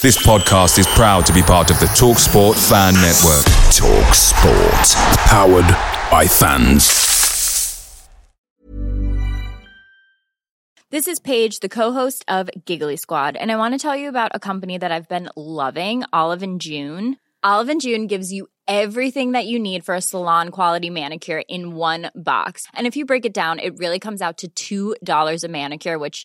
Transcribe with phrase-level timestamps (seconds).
[0.00, 3.44] This podcast is proud to be part of the TalkSport Fan Network.
[3.74, 4.94] TalkSport,
[5.26, 5.66] powered
[6.08, 8.08] by fans.
[10.90, 14.30] This is Paige, the co-host of Giggly Squad, and I want to tell you about
[14.34, 17.16] a company that I've been loving, Olive and June.
[17.42, 21.74] Olive and June gives you everything that you need for a salon quality manicure in
[21.74, 22.68] one box.
[22.72, 26.24] And if you break it down, it really comes out to $2 a manicure, which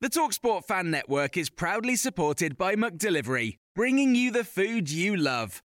[0.00, 5.62] The Talksport Fan Network is proudly supported by McDelivery, bringing you the food you love.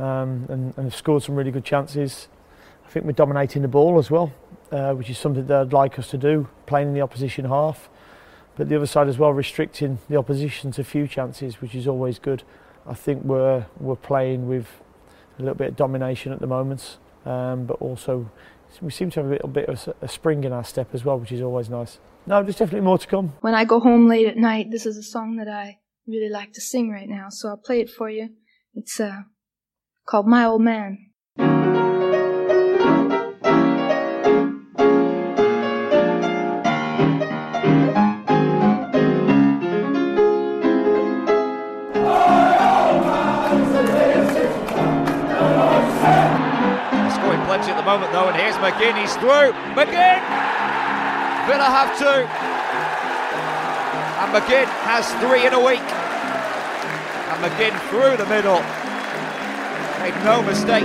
[0.00, 2.28] um, and, and have scored some really good chances.
[2.86, 4.32] I think we're dominating the ball as well,
[4.72, 7.88] uh, which is something that I'd like us to do, playing in the opposition half.
[8.56, 12.18] But the other side as well, restricting the opposition to few chances, which is always
[12.18, 12.42] good.
[12.86, 14.66] I think we're, we're playing with
[15.38, 18.30] a little bit of domination at the moment, um, but also
[18.80, 21.18] we seem to have a little bit of a spring in our step as well,
[21.18, 21.98] which is always nice.
[22.26, 23.32] No, there's definitely more to come.
[23.40, 26.52] When I go home late at night, this is a song that I really like
[26.52, 28.30] to sing right now, so I'll play it for you.
[28.74, 29.22] It's uh,
[30.10, 31.06] called My Old Man.
[47.60, 49.52] At the moment though, and here's McGinn, he's through.
[49.76, 50.20] McGinn!
[51.46, 52.24] Villa have two.
[54.18, 55.84] And McGinn has three in a week.
[57.28, 58.79] And McGinn through the middle.
[60.00, 60.82] Made no mistake.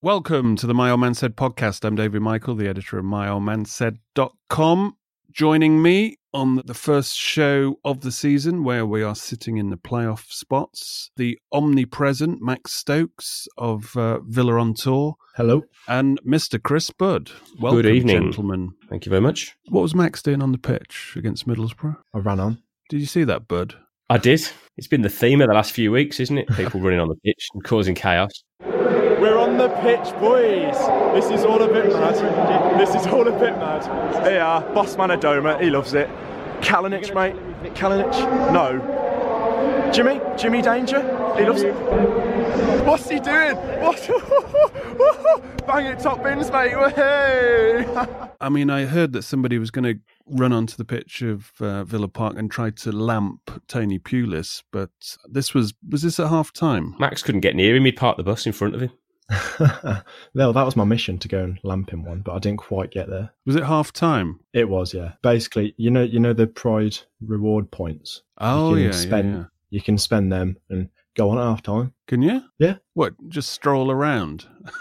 [0.00, 1.84] Welcome to the My Old Man Said podcast.
[1.84, 4.96] I'm David Michael, the editor of myoldmansaid.com.
[5.36, 9.76] Joining me on the first show of the season, where we are sitting in the
[9.76, 15.14] playoff spots, the omnipresent Max Stokes of uh, Villa on Tour.
[15.34, 15.62] Hello.
[15.88, 16.62] And Mr.
[16.62, 17.30] Chris Budd.
[17.60, 18.22] Welcome, Good evening.
[18.22, 18.72] gentlemen.
[18.88, 19.54] Thank you very much.
[19.68, 21.98] What was Max doing on the pitch against Middlesbrough?
[22.14, 22.62] I ran on.
[22.88, 23.74] Did you see that, Bud?
[24.08, 24.40] I did.
[24.78, 26.48] It's been the theme of the last few weeks, isn't it?
[26.56, 28.32] People running on the pitch and causing chaos.
[29.26, 30.78] We're on the pitch, boys.
[31.12, 32.78] This is all a bit mad.
[32.78, 33.82] This is all a bit mad.
[34.24, 36.08] Yeah, boss man Adomah, he loves it.
[36.60, 37.34] Kalinic, mate.
[37.74, 38.12] Kalinic,
[38.52, 39.90] no.
[39.92, 41.00] Jimmy, Jimmy Danger,
[41.36, 41.74] he loves it.
[42.86, 43.56] What's he doing?
[43.82, 43.98] What?
[45.66, 46.70] Bang it, top bins, mate.
[46.94, 47.84] Hey!
[48.40, 51.82] I mean, I heard that somebody was going to run onto the pitch of uh,
[51.82, 54.90] Villa Park and try to lamp Tony Pulis, but
[55.28, 56.94] this was was this at half time?
[57.00, 57.86] Max couldn't get near him.
[57.86, 58.92] He'd parked the bus in front of him.
[60.34, 62.90] no, that was my mission to go and lamp him one, but I didn't quite
[62.90, 63.30] get there.
[63.44, 64.40] Was it half time?
[64.52, 65.12] It was, yeah.
[65.22, 68.22] Basically, you know, you know the Pride reward points.
[68.38, 69.44] Oh you can yeah, spend, yeah, yeah.
[69.70, 71.92] You can spend them and go on at half time.
[72.06, 72.42] Can you?
[72.58, 72.76] Yeah.
[72.94, 73.14] What?
[73.28, 74.46] Just stroll around?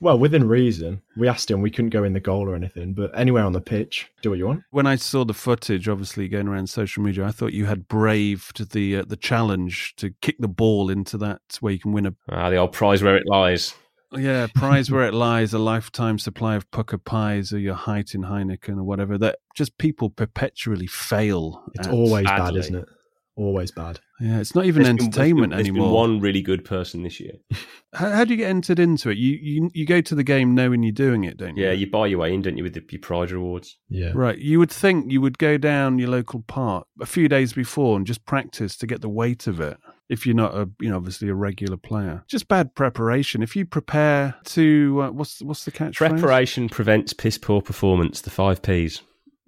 [0.00, 1.00] Well, within reason.
[1.16, 1.62] We asked him.
[1.62, 4.38] We couldn't go in the goal or anything, but anywhere on the pitch, do what
[4.38, 4.62] you want.
[4.70, 8.72] when I saw the footage, obviously going around social media, I thought you had braved
[8.72, 12.14] the uh, the challenge to kick the ball into that where you can win a
[12.28, 13.74] Ah, the old prize where it lies.
[14.12, 18.22] Yeah prize where it lies, a lifetime supply of Pukka Pies or your height in
[18.22, 19.18] Heineken or whatever.
[19.18, 21.62] That just people perpetually fail.
[21.74, 21.92] It's at.
[21.92, 22.88] always bad, isn't it?
[23.36, 24.00] Always bad.
[24.18, 25.88] yeah, it's not even There's been- entertainment there's been, anymore.
[25.90, 27.34] Been one really good person this year.
[27.94, 29.16] How, how do you get entered into it?
[29.16, 31.64] You, you you go to the game knowing you're doing it, don't you?
[31.64, 33.78] Yeah, you buy your way in, don't you, with the, your prize rewards?
[33.88, 34.10] Yeah.
[34.14, 34.36] Right.
[34.38, 38.06] You would think you would go down your local park a few days before and
[38.06, 39.78] just practice to get the weight of it.
[40.08, 43.42] If you're not a, you know, obviously a regular player, just bad preparation.
[43.42, 45.96] If you prepare to, uh, what's what's the catch?
[45.96, 48.22] Preparation prevents piss poor performance.
[48.22, 49.02] The five Ps.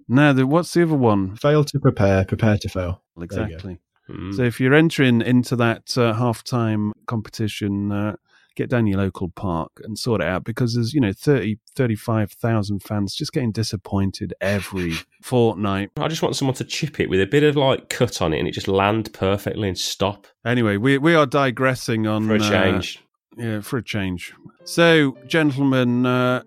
[0.07, 1.35] No, the, what's the other one?
[1.35, 3.01] Fail to prepare, prepare to fail.
[3.15, 3.43] There you go.
[3.43, 3.79] Exactly.
[4.09, 4.35] Mm.
[4.35, 8.15] So if you're entering into that uh, half-time competition, uh,
[8.55, 12.81] get down your local park and sort it out because there's, you know, 30, 35,000
[12.81, 15.91] fans just getting disappointed every fortnight.
[15.97, 18.39] I just want someone to chip it with a bit of like cut on it
[18.39, 20.27] and it just land perfectly and stop.
[20.45, 22.27] Anyway, we, we are digressing on.
[22.27, 23.03] For a uh, change.
[23.37, 24.33] yeah, for a change.
[24.63, 26.43] So, gentlemen, uh,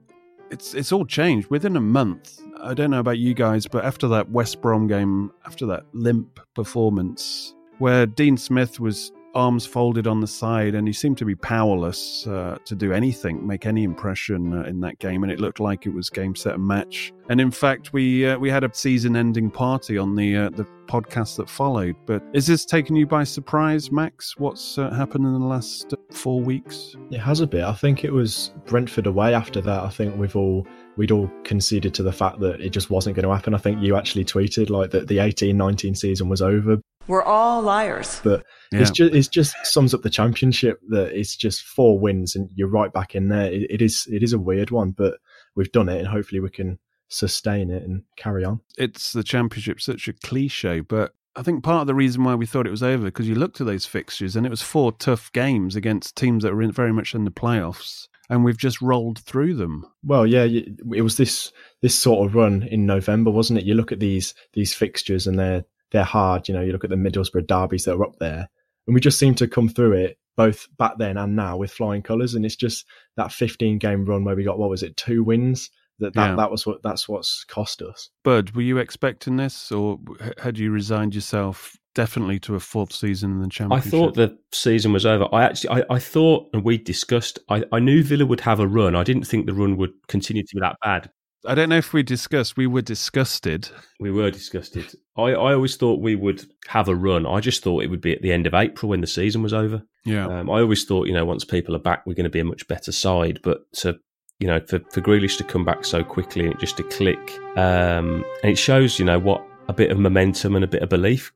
[0.50, 2.40] it's it's all changed within a month.
[2.60, 6.40] I don't know about you guys, but after that West Brom game, after that limp
[6.54, 11.34] performance, where Dean Smith was arms folded on the side and he seemed to be
[11.34, 15.60] powerless uh, to do anything, make any impression uh, in that game, and it looked
[15.60, 17.12] like it was game set and match.
[17.28, 21.36] And in fact, we uh, we had a season-ending party on the uh, the podcast
[21.36, 21.96] that followed.
[22.06, 24.36] But is this taking you by surprise, Max?
[24.36, 26.94] What's uh, happened in the last uh, four weeks?
[27.10, 27.64] It has a bit.
[27.64, 29.82] I think it was Brentford away after that.
[29.82, 30.66] I think we've all
[30.96, 33.54] we'd all conceded to the fact that it just wasn't going to happen.
[33.54, 36.78] I think you actually tweeted like that the 18-19 season was over.
[37.06, 38.20] We're all liars.
[38.24, 38.80] But Yeah.
[38.80, 42.68] it's just it just sums up the championship that it's just four wins and you're
[42.68, 43.50] right back in there.
[43.52, 45.14] It, it is it is a weird one, but
[45.54, 46.78] we've done it and hopefully we can
[47.08, 48.60] sustain it and carry on.
[48.78, 52.46] it's the championship such a cliche, but I think part of the reason why we
[52.46, 55.30] thought it was over because you looked at those fixtures and it was four tough
[55.32, 59.18] games against teams that were in, very much in the playoffs, and we've just rolled
[59.18, 59.84] through them.
[60.02, 61.52] Well, yeah, it was this
[61.82, 63.64] this sort of run in November, wasn't it?
[63.64, 65.64] You look at these these fixtures and they're
[65.94, 66.46] they're hard.
[66.48, 68.48] You know, you look at the Middlesbrough derbies that are up there,
[68.86, 72.02] and we just seem to come through it both back then and now with flying
[72.02, 72.34] colours.
[72.34, 72.84] And it's just
[73.16, 75.70] that 15 game run where we got what was it, two wins?
[76.00, 76.36] That that, Yeah.
[76.36, 78.10] that was what that's what's cost us.
[78.24, 79.98] Bud, were you expecting this, or
[80.42, 83.86] had you resigned yourself definitely to a fourth season in the championship.
[83.86, 85.28] I thought the season was over.
[85.32, 88.66] I actually, I, I thought, and we discussed, I, I knew Villa would have a
[88.66, 88.96] run.
[88.96, 91.10] I didn't think the run would continue to be that bad.
[91.46, 92.56] I don't know if we discussed.
[92.56, 93.68] We were disgusted.
[94.00, 94.94] We were disgusted.
[95.16, 97.26] I, I always thought we would have a run.
[97.26, 99.52] I just thought it would be at the end of April when the season was
[99.52, 99.82] over.
[100.04, 100.26] Yeah.
[100.26, 102.44] Um, I always thought, you know, once people are back, we're going to be a
[102.44, 103.40] much better side.
[103.42, 103.98] But to,
[104.38, 108.24] you know, for, for Grealish to come back so quickly and just to click, um,
[108.42, 111.32] and it shows, you know, what a bit of momentum and a bit of belief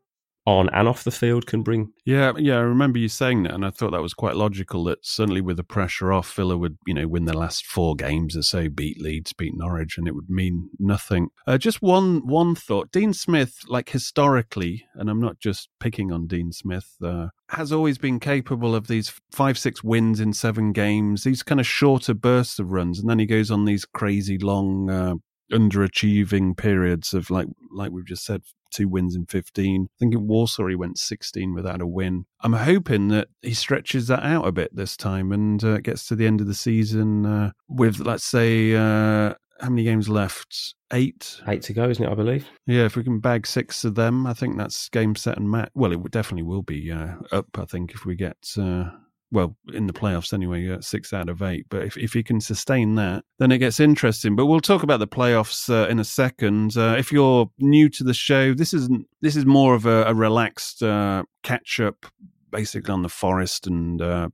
[0.49, 1.93] on and off the field can bring.
[2.05, 4.85] Yeah, yeah, I remember you saying that, and I thought that was quite logical.
[4.85, 8.37] That certainly with the pressure off, Villa would, you know, win their last four games
[8.37, 11.29] or so, beat Leeds, beat Norwich, and it would mean nothing.
[11.47, 16.27] Uh, just one one thought: Dean Smith, like historically, and I'm not just picking on
[16.27, 21.25] Dean Smith, uh, has always been capable of these five, six wins in seven games.
[21.25, 24.91] These kind of shorter bursts of runs, and then he goes on these crazy long.
[24.91, 25.15] Uh,
[25.53, 30.27] underachieving periods of like like we've just said two wins in 15 i think in
[30.27, 34.53] Walsall he went 16 without a win i'm hoping that he stretches that out a
[34.53, 38.25] bit this time and uh, gets to the end of the season uh, with let's
[38.27, 42.11] say uh, how many games left eight Eight to go, isn't it?
[42.11, 42.47] I believe.
[42.67, 45.71] yeah if we can bag six of them i think that's game set and match
[45.75, 48.91] well it definitely will be uh, up i think if we get uh,
[49.31, 51.67] well, in the playoffs anyway, uh, six out of eight.
[51.69, 54.37] But if, if he can sustain that, then it gets interesting.
[54.37, 56.77] But we'll talk about the playoffs uh, in a second.
[56.77, 59.07] Uh, if you're new to the show, this isn't.
[59.21, 62.07] This is more of a, a relaxed uh, catch up,
[62.51, 64.29] basically on the Forest and uh,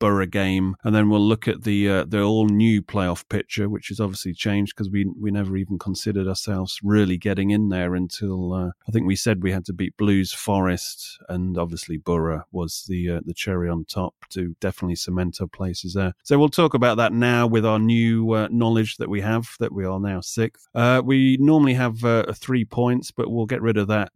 [0.00, 3.88] Borough game, and then we'll look at the uh, the all new playoff picture, which
[3.88, 8.52] has obviously changed because we we never even considered ourselves really getting in there until
[8.52, 12.84] uh, I think we said we had to beat Blues, Forest, and obviously Borough was
[12.88, 16.14] the uh, the cherry on top to definitely cement our places there.
[16.24, 19.72] So we'll talk about that now with our new uh, knowledge that we have that
[19.72, 20.66] we are now sixth.
[20.74, 24.12] Uh, we normally have uh, three points, but we'll get rid of that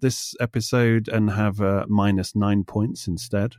[0.00, 3.54] this episode and have minus nine points instead.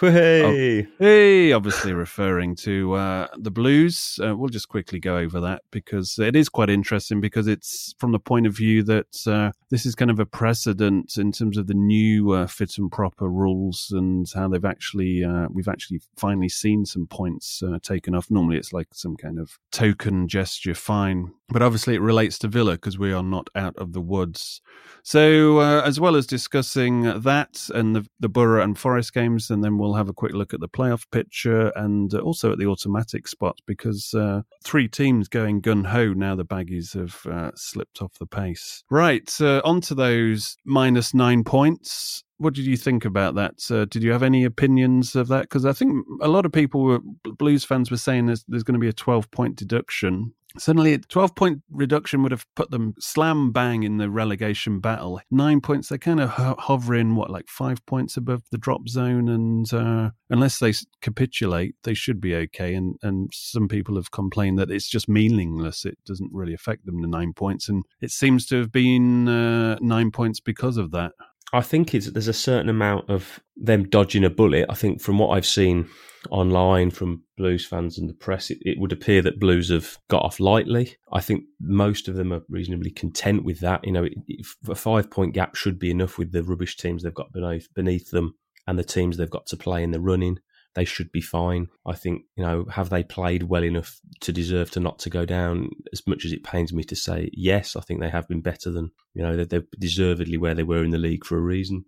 [0.00, 0.82] Hey.
[0.82, 4.18] Oh, hey, obviously referring to uh, the Blues.
[4.24, 8.10] Uh, we'll just quickly go over that because it is quite interesting because it's from
[8.10, 11.66] the point of view that uh, this is kind of a precedent in terms of
[11.66, 16.48] the new uh, fit and proper rules and how they've actually uh, we've actually finally
[16.48, 18.30] seen some points uh, taken off.
[18.30, 22.72] Normally, it's like some kind of token gesture fine, but obviously it relates to Villa
[22.72, 24.62] because we are not out of the woods.
[25.04, 29.76] So, as well as discussing that and the, the Borough and Forest games, and then
[29.78, 33.58] we'll have a quick look at the playoff picture and also at the automatic spot
[33.66, 38.26] because uh, three teams going gun ho now the baggies have uh, slipped off the
[38.26, 38.84] pace.
[38.90, 42.24] Right, uh, on to those minus nine points.
[42.38, 43.70] What did you think about that?
[43.70, 45.42] Uh, did you have any opinions of that?
[45.42, 47.00] Because I think a lot of people were
[47.38, 50.34] Blues fans were saying there's, there's going to be a 12 point deduction.
[50.58, 55.20] Suddenly, a 12 point reduction would have put them slam bang in the relegation battle.
[55.30, 59.28] Nine points, they're kind of ho- hovering, what, like five points above the drop zone.
[59.28, 62.74] And uh, unless they capitulate, they should be okay.
[62.74, 65.84] And, and some people have complained that it's just meaningless.
[65.84, 67.68] It doesn't really affect them, the nine points.
[67.68, 71.12] And it seems to have been uh, nine points because of that.
[71.52, 74.66] I think it's, there's a certain amount of them dodging a bullet.
[74.70, 75.88] I think from what I've seen
[76.30, 80.22] online from Blues fans and the press, it, it, would appear that Blues have got
[80.22, 80.96] off lightly.
[81.12, 83.84] I think most of them are reasonably content with that.
[83.84, 87.02] You know, it, it, a five point gap should be enough with the rubbish teams
[87.02, 88.34] they've got beneath, beneath them
[88.66, 90.38] and the teams they've got to play in the running.
[90.74, 91.68] They should be fine.
[91.84, 95.26] I think, you know, have they played well enough to deserve to not to go
[95.26, 95.68] down?
[95.92, 98.70] As much as it pains me to say, yes, I think they have been better
[98.70, 101.84] than, you know, they're deservedly where they were in the league for a reason.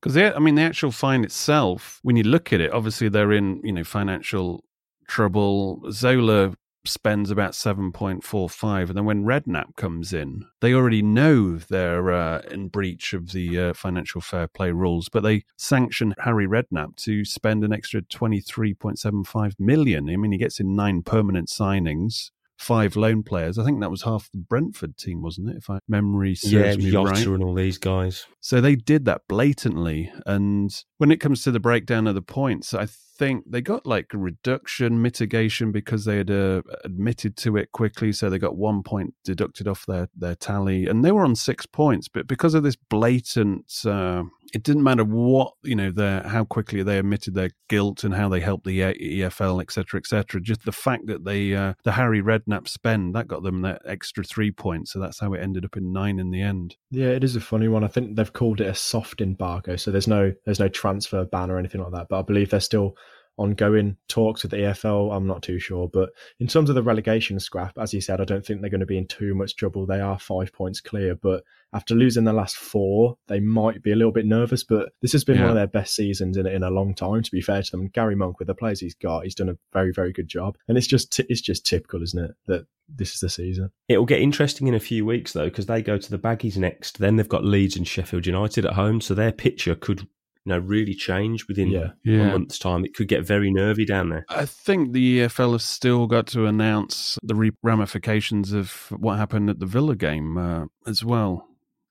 [0.00, 3.60] Because I mean, the actual fine itself, when you look at it, obviously they're in
[3.64, 4.64] you know financial
[5.08, 5.82] trouble.
[5.90, 6.54] Zola
[6.88, 12.68] spends about 7.45 and then when redknapp comes in they already know they're uh, in
[12.68, 17.64] breach of the uh, financial fair play rules but they sanction harry redknapp to spend
[17.64, 23.58] an extra 23.75 million i mean he gets in nine permanent signings five loan players.
[23.58, 25.56] I think that was half the Brentford team, wasn't it?
[25.58, 27.26] If I memory serves yeah, me Jota right.
[27.26, 28.26] and all these guys.
[28.40, 30.12] So they did that blatantly.
[30.24, 34.06] And when it comes to the breakdown of the points, I think they got like
[34.12, 38.12] reduction mitigation because they had uh, admitted to it quickly.
[38.12, 40.86] So they got one point deducted off their, their tally.
[40.86, 42.08] And they were on six points.
[42.08, 44.24] But because of this blatant uh,
[44.56, 48.26] it didn't matter what you know their how quickly they admitted their guilt and how
[48.26, 52.66] they helped the EFL etc etc just the fact that they uh, the Harry Redknapp
[52.66, 54.92] spend that got them that extra 3 points.
[54.92, 56.76] So that's how it ended up in 9 in the end.
[56.90, 57.84] Yeah it is a funny one.
[57.84, 59.76] I think they've called it a soft embargo.
[59.76, 62.06] So there's no there's no transfer ban or anything like that.
[62.08, 62.96] But i believe they're still
[63.38, 65.14] ongoing talks with the EFL.
[65.14, 65.88] I'm not too sure.
[65.88, 68.80] But in terms of the relegation scrap, as you said, I don't think they're going
[68.80, 69.86] to be in too much trouble.
[69.86, 73.96] They are five points clear, but after losing the last four, they might be a
[73.96, 74.64] little bit nervous.
[74.64, 75.42] But this has been yeah.
[75.42, 77.88] one of their best seasons in, in a long time, to be fair to them.
[77.88, 80.56] Gary Monk, with the players he's got, he's done a very, very good job.
[80.68, 82.34] And it's just, it's just typical, isn't it?
[82.46, 83.70] That this is the season.
[83.88, 86.98] It'll get interesting in a few weeks though, because they go to the Baggies next.
[86.98, 90.06] Then they've got Leeds and Sheffield United at home, so their picture could
[90.46, 91.90] you know, really change within yeah.
[92.04, 92.28] Yeah.
[92.28, 92.84] a month's time.
[92.84, 94.24] It could get very nervy down there.
[94.28, 99.58] I think the EFL has still got to announce the ramifications of what happened at
[99.58, 101.48] the Villa game uh, as well.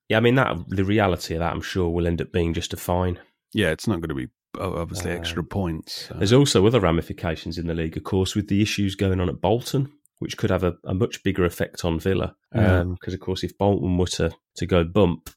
[0.08, 2.72] Yeah, I mean that the reality of that, I'm sure, will end up being just
[2.72, 3.18] a fine.
[3.52, 6.06] Yeah, it's not going to be obviously uh, extra points.
[6.06, 6.14] So.
[6.14, 9.40] There's also other ramifications in the league, of course, with the issues going on at
[9.40, 12.34] Bolton, which could have a, a much bigger effect on Villa.
[12.52, 12.80] Because, yeah.
[12.80, 15.28] um, of course, if Bolton were to, to go bump,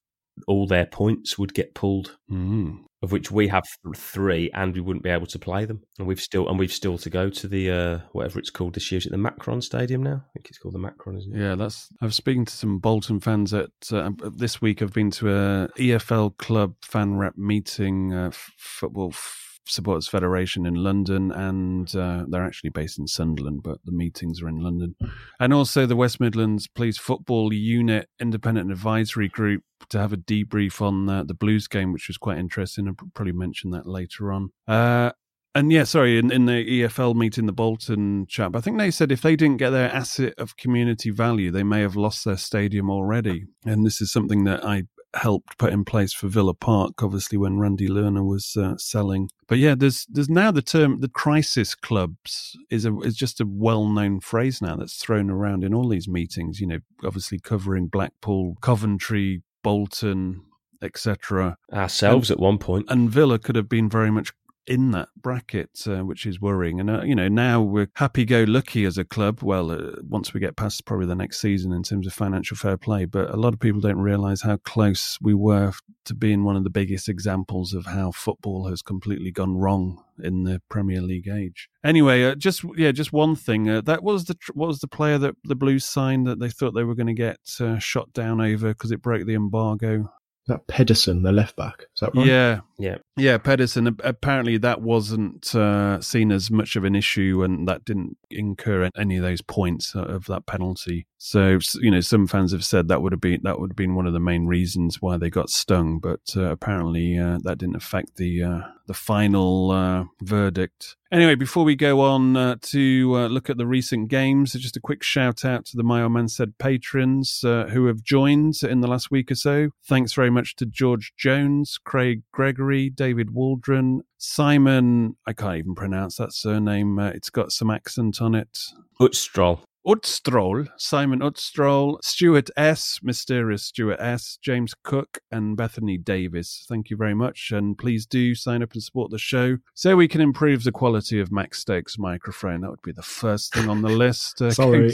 [0.48, 2.17] all their points would get pulled.
[2.31, 3.63] Mm of which we have
[3.96, 5.81] three, and we wouldn't be able to play them.
[5.98, 8.91] And we've still and we've still to go to the uh, whatever it's called this
[8.91, 8.98] year.
[8.98, 10.24] Is it the Macron Stadium now?
[10.25, 11.39] I think it's called the Macron, isn't it?
[11.39, 11.89] Yeah, that's.
[12.01, 14.81] I was speaking to some Bolton fans at uh, this week.
[14.81, 19.10] I've been to a EFL club fan rep meeting, uh, football.
[19.10, 24.42] F- Supporters Federation in London, and uh, they're actually based in Sunderland, but the meetings
[24.42, 24.96] are in London.
[25.39, 30.82] And also the West Midlands Police Football Unit Independent Advisory Group to have a debrief
[30.82, 32.88] on uh, the Blues game, which was quite interesting.
[32.88, 34.50] I'll probably mention that later on.
[34.68, 35.12] Uh,
[35.56, 39.12] and yeah, sorry, in, in the EFL meeting, the Bolton chap, I think they said
[39.12, 42.89] if they didn't get their asset of community value, they may have lost their stadium
[42.89, 43.46] already.
[43.66, 44.84] And this is something that I
[45.16, 49.30] helped put in place for Villa Park, obviously when Randy Lerner was uh, selling.
[49.48, 53.46] But yeah, there's there's now the term the crisis clubs is a is just a
[53.48, 56.60] well known phrase now that's thrown around in all these meetings.
[56.60, 60.42] You know, obviously covering Blackpool, Coventry, Bolton,
[60.82, 61.58] etc.
[61.74, 64.34] Ourselves and, at one point, and Villa could have been very much
[64.70, 66.80] in that bracket, uh, which is worrying.
[66.80, 69.42] And uh, you know, now we're happy-go-lucky as a club.
[69.42, 72.78] Well, uh, once we get past probably the next season in terms of financial fair
[72.78, 75.74] play, but a lot of people don't realise how close we were
[76.06, 80.44] to being one of the biggest examples of how football has completely gone wrong in
[80.44, 81.68] the Premier League age.
[81.84, 83.68] Anyway, uh, just yeah, just one thing.
[83.68, 86.84] Uh, that was the was the player that the Blues signed that they thought they
[86.84, 90.12] were going to get uh, shot down over because it broke the embargo
[90.50, 91.86] that Pedersen, the left back.
[91.96, 92.25] Is that right?
[92.25, 93.38] Yeah, yeah, yeah.
[93.38, 93.88] Pedersen.
[94.03, 99.18] Apparently, that wasn't uh, seen as much of an issue, and that didn't incur any
[99.18, 101.08] of those points of that penalty.
[101.18, 103.96] So, you know, some fans have said that would have been that would have been
[103.96, 107.75] one of the main reasons why they got stung, but uh, apparently uh, that didn't
[107.75, 110.96] affect the uh, the final uh, verdict.
[111.12, 114.80] Anyway, before we go on uh, to uh, look at the recent games, just a
[114.80, 118.88] quick shout out to the My Old Man Said patrons who have joined in the
[118.88, 119.70] last week or so.
[119.84, 125.16] Thanks very much to George Jones, Craig Gregory, David Waldron, Simon.
[125.25, 127.00] I can't even pronounce that surname.
[127.00, 128.60] it's got some accent on it.
[129.01, 129.62] Utstrol.
[129.89, 136.63] Utstroll, Simon Utstroll, Stuart S, Mysterious Stuart S, James Cook, and Bethany Davis.
[136.69, 137.51] Thank you very much.
[137.51, 141.19] And please do sign up and support the show so we can improve the quality
[141.19, 142.62] of Max Stokes' microphone.
[142.62, 144.39] That would be the first thing on the list.
[144.39, 144.93] Uh, Sorry.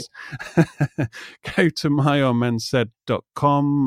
[0.56, 1.08] Go to,
[1.56, 1.90] go to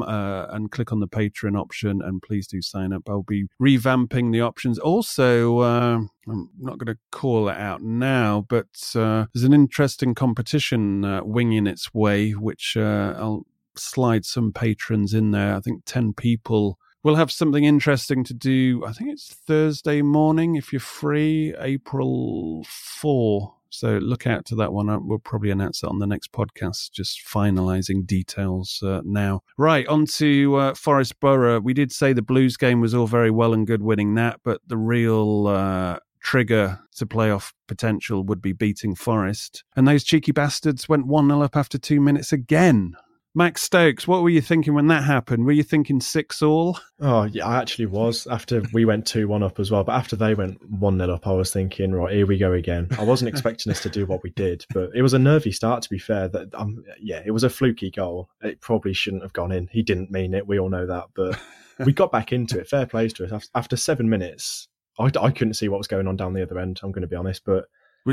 [0.04, 3.10] uh, and click on the Patreon option and please do sign up.
[3.10, 4.78] I'll be revamping the options.
[4.78, 10.14] Also, uh, I'm not going to call it out now, but uh, there's an interesting
[10.14, 15.56] competition uh, winging its way, which uh, I'll slide some patrons in there.
[15.56, 18.84] I think 10 people will have something interesting to do.
[18.86, 23.56] I think it's Thursday morning if you're free, April 4.
[23.72, 25.08] So look out to that one.
[25.08, 29.42] We'll probably announce it on the next podcast, just finalising details uh, now.
[29.58, 31.60] Right, on to uh, Forest Borough.
[31.60, 34.62] We did say the Blues game was all very well and good winning that, but
[34.66, 36.00] the real uh,
[36.30, 39.64] trigger to playoff potential would be beating Forest.
[39.76, 42.96] And those cheeky bastards went 1 0 up after two minutes again.
[43.34, 45.48] Max Stokes, what were you thinking when that happened?
[45.48, 46.80] Were you thinking six all?
[47.00, 49.84] Oh, yeah, I actually was after we went 2 1 up as well.
[49.84, 52.90] But after they went 1 0 up, I was thinking, right, here we go again.
[53.00, 55.82] I wasn't expecting us to do what we did, but it was a nervy start,
[55.82, 56.28] to be fair.
[56.28, 58.30] That um, Yeah, it was a fluky goal.
[58.44, 59.68] It probably shouldn't have gone in.
[59.72, 60.46] He didn't mean it.
[60.46, 61.06] We all know that.
[61.16, 61.40] But
[61.80, 62.68] we got back into it.
[62.68, 63.50] Fair plays to us.
[63.56, 64.68] After seven minutes,
[65.00, 67.08] I, I couldn't see what was going on down the other end, I'm going to
[67.08, 67.44] be honest.
[67.46, 67.66] But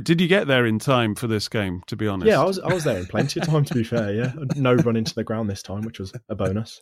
[0.02, 1.82] did you get there in time for this game?
[1.86, 2.58] To be honest, yeah, I was.
[2.58, 3.64] I was there in plenty of time.
[3.64, 6.80] To be fair, yeah, no run into the ground this time, which was a bonus.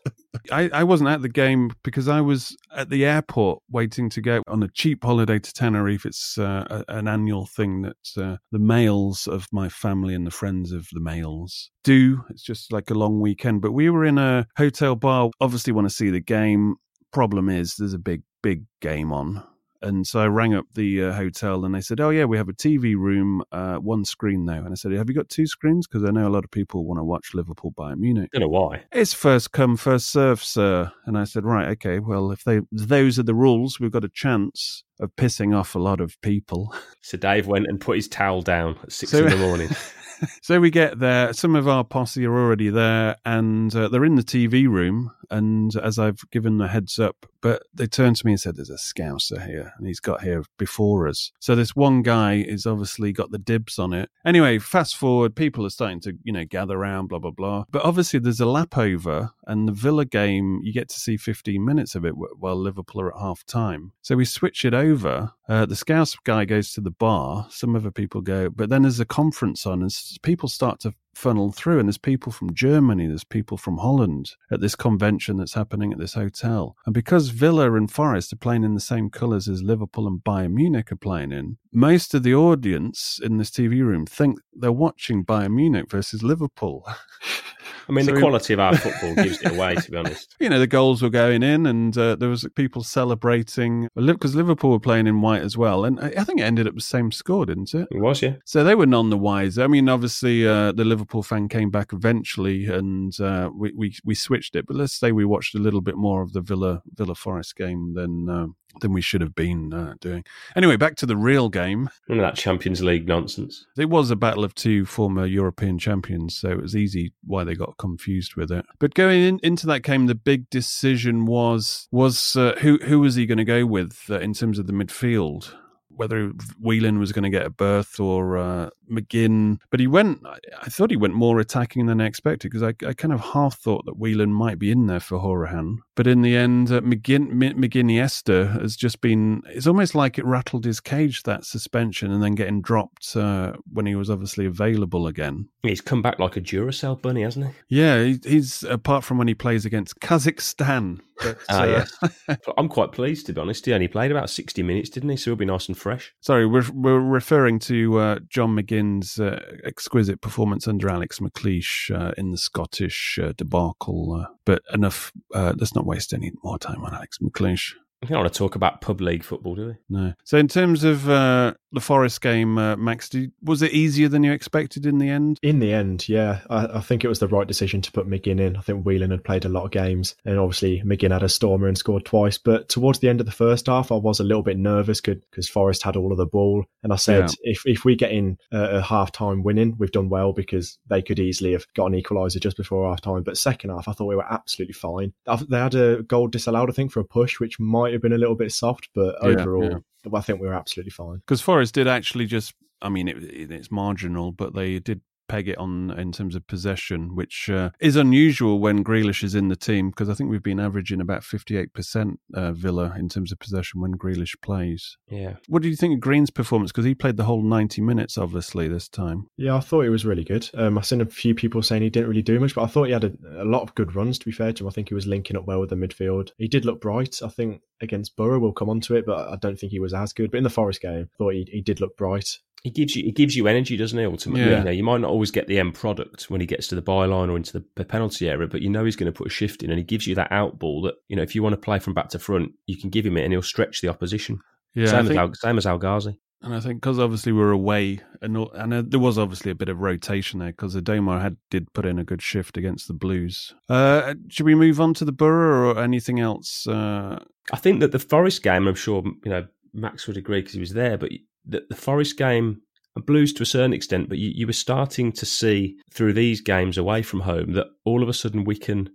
[0.51, 4.43] I, I wasn't at the game because I was at the airport waiting to go
[4.49, 6.07] on a cheap holiday to Tenerife.
[6.07, 10.33] It's uh, a, an annual thing that uh, the males of my family and the
[10.33, 12.25] friends of the males do.
[12.31, 13.63] It's just like a long weekend.
[13.63, 15.31] But we were in a hotel bar.
[15.41, 16.77] Obviously, want to see the game.
[17.13, 19.45] Problem is, there's a big, big game on
[19.85, 22.49] and so I rang up the uh, hotel and they said, "Oh yeah, we have
[22.49, 25.87] a TV room, uh, one screen now." And I said, "Have you got two screens?
[25.87, 28.51] Because I know a lot of people want to watch Liverpool Bayern Munich." I don't
[28.51, 28.85] know why.
[28.93, 30.91] It's first come, first serve, sir.
[31.07, 31.99] And I said, "Right, okay.
[31.99, 35.81] Well, if they those are the rules, we've got a chance of pissing off a
[35.81, 39.31] lot of people." So Dave went and put his towel down at six so, in
[39.31, 39.69] the morning.
[40.43, 41.33] so we get there.
[41.33, 45.13] Some of our posse are already there, and uh, they're in the TV room.
[45.31, 48.71] And as I've given the heads up, but they turned to me and said, "There's
[48.71, 53.13] a Scouser here, and he's got here before us." So this one guy is obviously
[53.13, 54.11] got the dibs on it.
[54.25, 57.65] Anyway, fast forward, people are starting to you know gather around, blah blah blah.
[57.71, 61.65] But obviously, there's a lap over, and the Villa game, you get to see 15
[61.65, 63.93] minutes of it while Liverpool are at half time.
[64.03, 65.33] So we switch it over.
[65.49, 67.47] Uh, the Scouse guy goes to the bar.
[67.51, 71.53] Some other people go, but then there's a conference on, and people start to funnel
[71.53, 71.79] through.
[71.79, 75.99] And there's people from Germany, there's people from Holland at this convention that's happening at
[75.99, 76.77] this hotel.
[76.87, 80.53] And because Villa and Forest are playing in the same colours as Liverpool and Bayern
[80.53, 85.25] Munich are playing in, most of the audience in this TV room think they're watching
[85.25, 86.87] Bayern Munich versus Liverpool.
[87.89, 90.37] I mean, so the quality of our football gives it away, to be honest.
[90.45, 94.71] You know, the goals were going in, and uh, there was people celebrating because Liverpool
[94.71, 97.47] were playing in white as well, and I think it ended up the same score,
[97.47, 97.89] didn't it?
[97.91, 98.35] It was, yeah.
[98.45, 99.63] So they were none the wiser.
[99.63, 104.15] I mean, obviously, uh, the Liverpool fan came back eventually, and uh, we, we we
[104.15, 104.67] switched it.
[104.67, 107.95] But let's say we watched a little bit more of the Villa Villa Forest game
[107.95, 108.47] than uh,
[108.81, 110.25] than we should have been uh, doing.
[110.57, 111.89] Anyway, back to the real game.
[112.09, 113.67] Of that Champions League nonsense.
[113.77, 117.55] It was a battle of two former European champions, so it was easy why they
[117.55, 118.65] got confused with it.
[118.79, 123.15] But going in, into that game, the big decision was was uh, who who was
[123.15, 125.55] he going to go with uh, in terms of the midfield
[125.97, 126.29] whether
[126.61, 129.59] Whelan was going to get a berth or uh, McGinn.
[129.71, 132.93] But he went, I thought he went more attacking than I expected because I, I,
[132.93, 136.37] kind of half thought that Whelan might be in there for Hourihane, But in the
[136.37, 141.23] end, uh, McGinn, McGinn Esther has just been, it's almost like it rattled his cage,
[141.25, 145.49] that suspension, and then getting dropped uh, when he was obviously available again.
[145.63, 147.53] He's come back like a Duracell bunny, hasn't he?
[147.81, 151.01] Yeah, he, he's, apart from when he plays against Kazakhstan.
[151.23, 152.39] But, ah, uh, yes.
[152.59, 153.65] I'm quite pleased, to be honest.
[153.67, 155.17] He only played about 60 minutes, didn't he?
[155.17, 156.13] So he'll be nice and fresh.
[156.21, 162.13] Sorry, we're, we're referring to uh, John McGinn Uh, exquisite performance under Alex McLeish uh,
[162.17, 164.21] in the Scottish uh, debacle.
[164.21, 167.75] Uh, but enough, uh, let's not waste any more time on Alex McLeish.
[168.07, 169.75] I don't want to talk about pub league football, do we?
[169.89, 170.15] No.
[170.25, 174.23] So, in terms of uh, the Forest game, uh, Max, did, was it easier than
[174.23, 175.39] you expected in the end?
[175.43, 176.41] In the end, yeah.
[176.49, 178.57] I, I, think it was the right decision to put McGinn in.
[178.57, 181.67] I think Whelan had played a lot of games, and obviously McGinn had a stormer
[181.67, 182.39] and scored twice.
[182.39, 185.49] But towards the end of the first half, I was a little bit nervous because
[185.49, 186.65] Forest had all of the ball.
[186.83, 187.53] And I said, yeah.
[187.53, 191.03] if, if we get in a, a half time winning, we've done well because they
[191.03, 193.23] could easily have got an equaliser just before half time.
[193.23, 195.13] But second half, I thought we were absolutely fine.
[195.49, 198.19] They had a goal disallowed, I think, for a push, which might have been a
[198.19, 200.11] little bit soft, but yeah, overall, yeah.
[200.13, 201.17] I think we were absolutely fine.
[201.17, 203.17] Because Forest did actually just, I mean, it,
[203.51, 205.01] it's marginal, but they did
[205.35, 209.49] peg it on in terms of possession, which uh, is unusual when Grealish is in
[209.49, 213.41] the team because I think we've been averaging about 58% uh, Villa in terms of
[213.41, 214.97] possession when Grealish plays.
[215.11, 215.35] Yeah.
[215.49, 216.71] What do you think of Green's performance?
[216.71, 219.27] Because he played the whole 90 minutes, obviously, this time.
[219.37, 220.49] Yeah, I thought he was really good.
[220.55, 222.85] Um, I've seen a few people saying he didn't really do much, but I thought
[222.85, 224.69] he had a, a lot of good runs, to be fair to him.
[224.69, 226.31] I think he was linking up well with the midfield.
[226.39, 227.19] He did look bright.
[227.25, 229.95] I think against Borough, we'll come on to it, but I don't think he was
[229.95, 230.31] as good.
[230.31, 232.39] But in the Forest game, I thought he, he did look bright.
[232.65, 234.05] He gives you he gives you energy, doesn't he?
[234.07, 234.59] Ultimately, Yeah.
[234.59, 236.83] you know, you might not always get the end product when he gets to the
[236.83, 239.63] byline or into the penalty area, but you know he's going to put a shift
[239.63, 241.61] in, and he gives you that out ball that you know if you want to
[241.61, 244.39] play from back to front, you can give him it, and he'll stretch the opposition.
[244.75, 246.19] Yeah, same, I as think- Al, same as El Ghazi.
[246.43, 249.55] And I think because obviously we are away, and and uh, there was obviously a
[249.55, 252.93] bit of rotation there because Adomah had did put in a good shift against the
[252.95, 253.55] Blues.
[253.69, 256.67] Uh, should we move on to the Borough or anything else?
[256.67, 257.19] Uh,
[257.53, 260.61] I think that the Forest game, I'm sure you know Max would agree because he
[260.61, 261.11] was there, but
[261.45, 262.61] the, the Forest game,
[262.97, 266.41] and Blues to a certain extent, but you, you were starting to see through these
[266.41, 268.91] games away from home that all of a sudden we can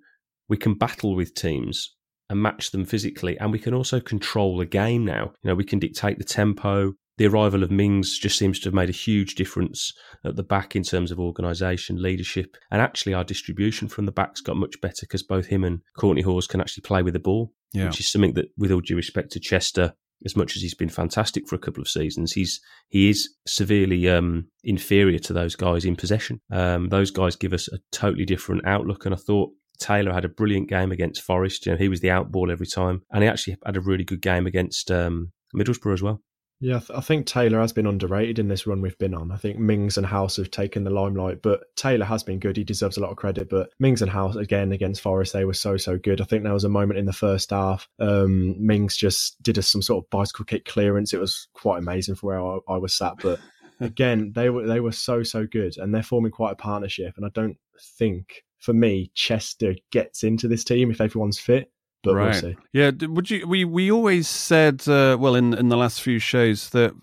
[0.47, 1.95] we can battle with teams
[2.29, 5.33] and match them physically, and we can also control the game now.
[5.43, 6.93] You know, we can dictate the tempo.
[7.17, 9.91] The arrival of Mings just seems to have made a huge difference
[10.23, 14.39] at the back in terms of organisation, leadership, and actually our distribution from the backs
[14.39, 17.51] got much better because both him and Kortney Hause can actually play with the ball
[17.73, 19.93] yeah, which is something that, with all due respect to Chester,
[20.25, 24.09] as much as he's been fantastic for a couple of seasons, he's he is severely
[24.09, 26.41] um, inferior to those guys in possession.
[26.51, 29.51] Um, those guys give us a totally different outlook, and I thought.
[29.81, 31.65] Taylor had a brilliant game against Forest.
[31.65, 34.21] You know, he was the outball every time, and he actually had a really good
[34.21, 36.21] game against um, Middlesbrough as well.
[36.61, 39.31] Yeah, I, th- I think Taylor has been underrated in this run we've been on.
[39.31, 42.57] I think Mings and Hause have taken the limelight, but Taylor has been good.
[42.57, 43.49] He deserves a lot of credit.
[43.49, 46.19] But Mings and Hause, again, against Forest, they were so, so good.
[46.19, 47.87] I think there was a moment in the first half.
[47.99, 51.13] Um, Mings just did us some sort of bicycle kick clearance.
[51.13, 53.13] It was quite amazing for where I, I was sat.
[53.23, 53.39] But
[53.79, 55.77] again, they were they were so, so good.
[55.77, 57.13] And they're forming quite a partnership.
[57.15, 57.57] And I don't
[57.97, 61.71] think, for me, Chester gets into this team if everyone's fit.
[62.03, 62.55] But we'll see.
[62.73, 63.45] Yeah, would you?
[63.47, 66.93] We we always said, uh, well, in in the last few shows that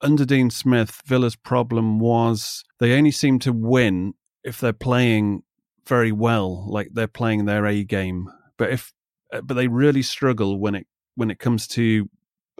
[0.00, 5.42] under Dean Smith, Villa's problem was they only seem to win if they're playing
[5.86, 8.28] very well, like they're playing their A game.
[8.56, 8.92] But if
[9.32, 12.08] uh, but they really struggle when it when it comes to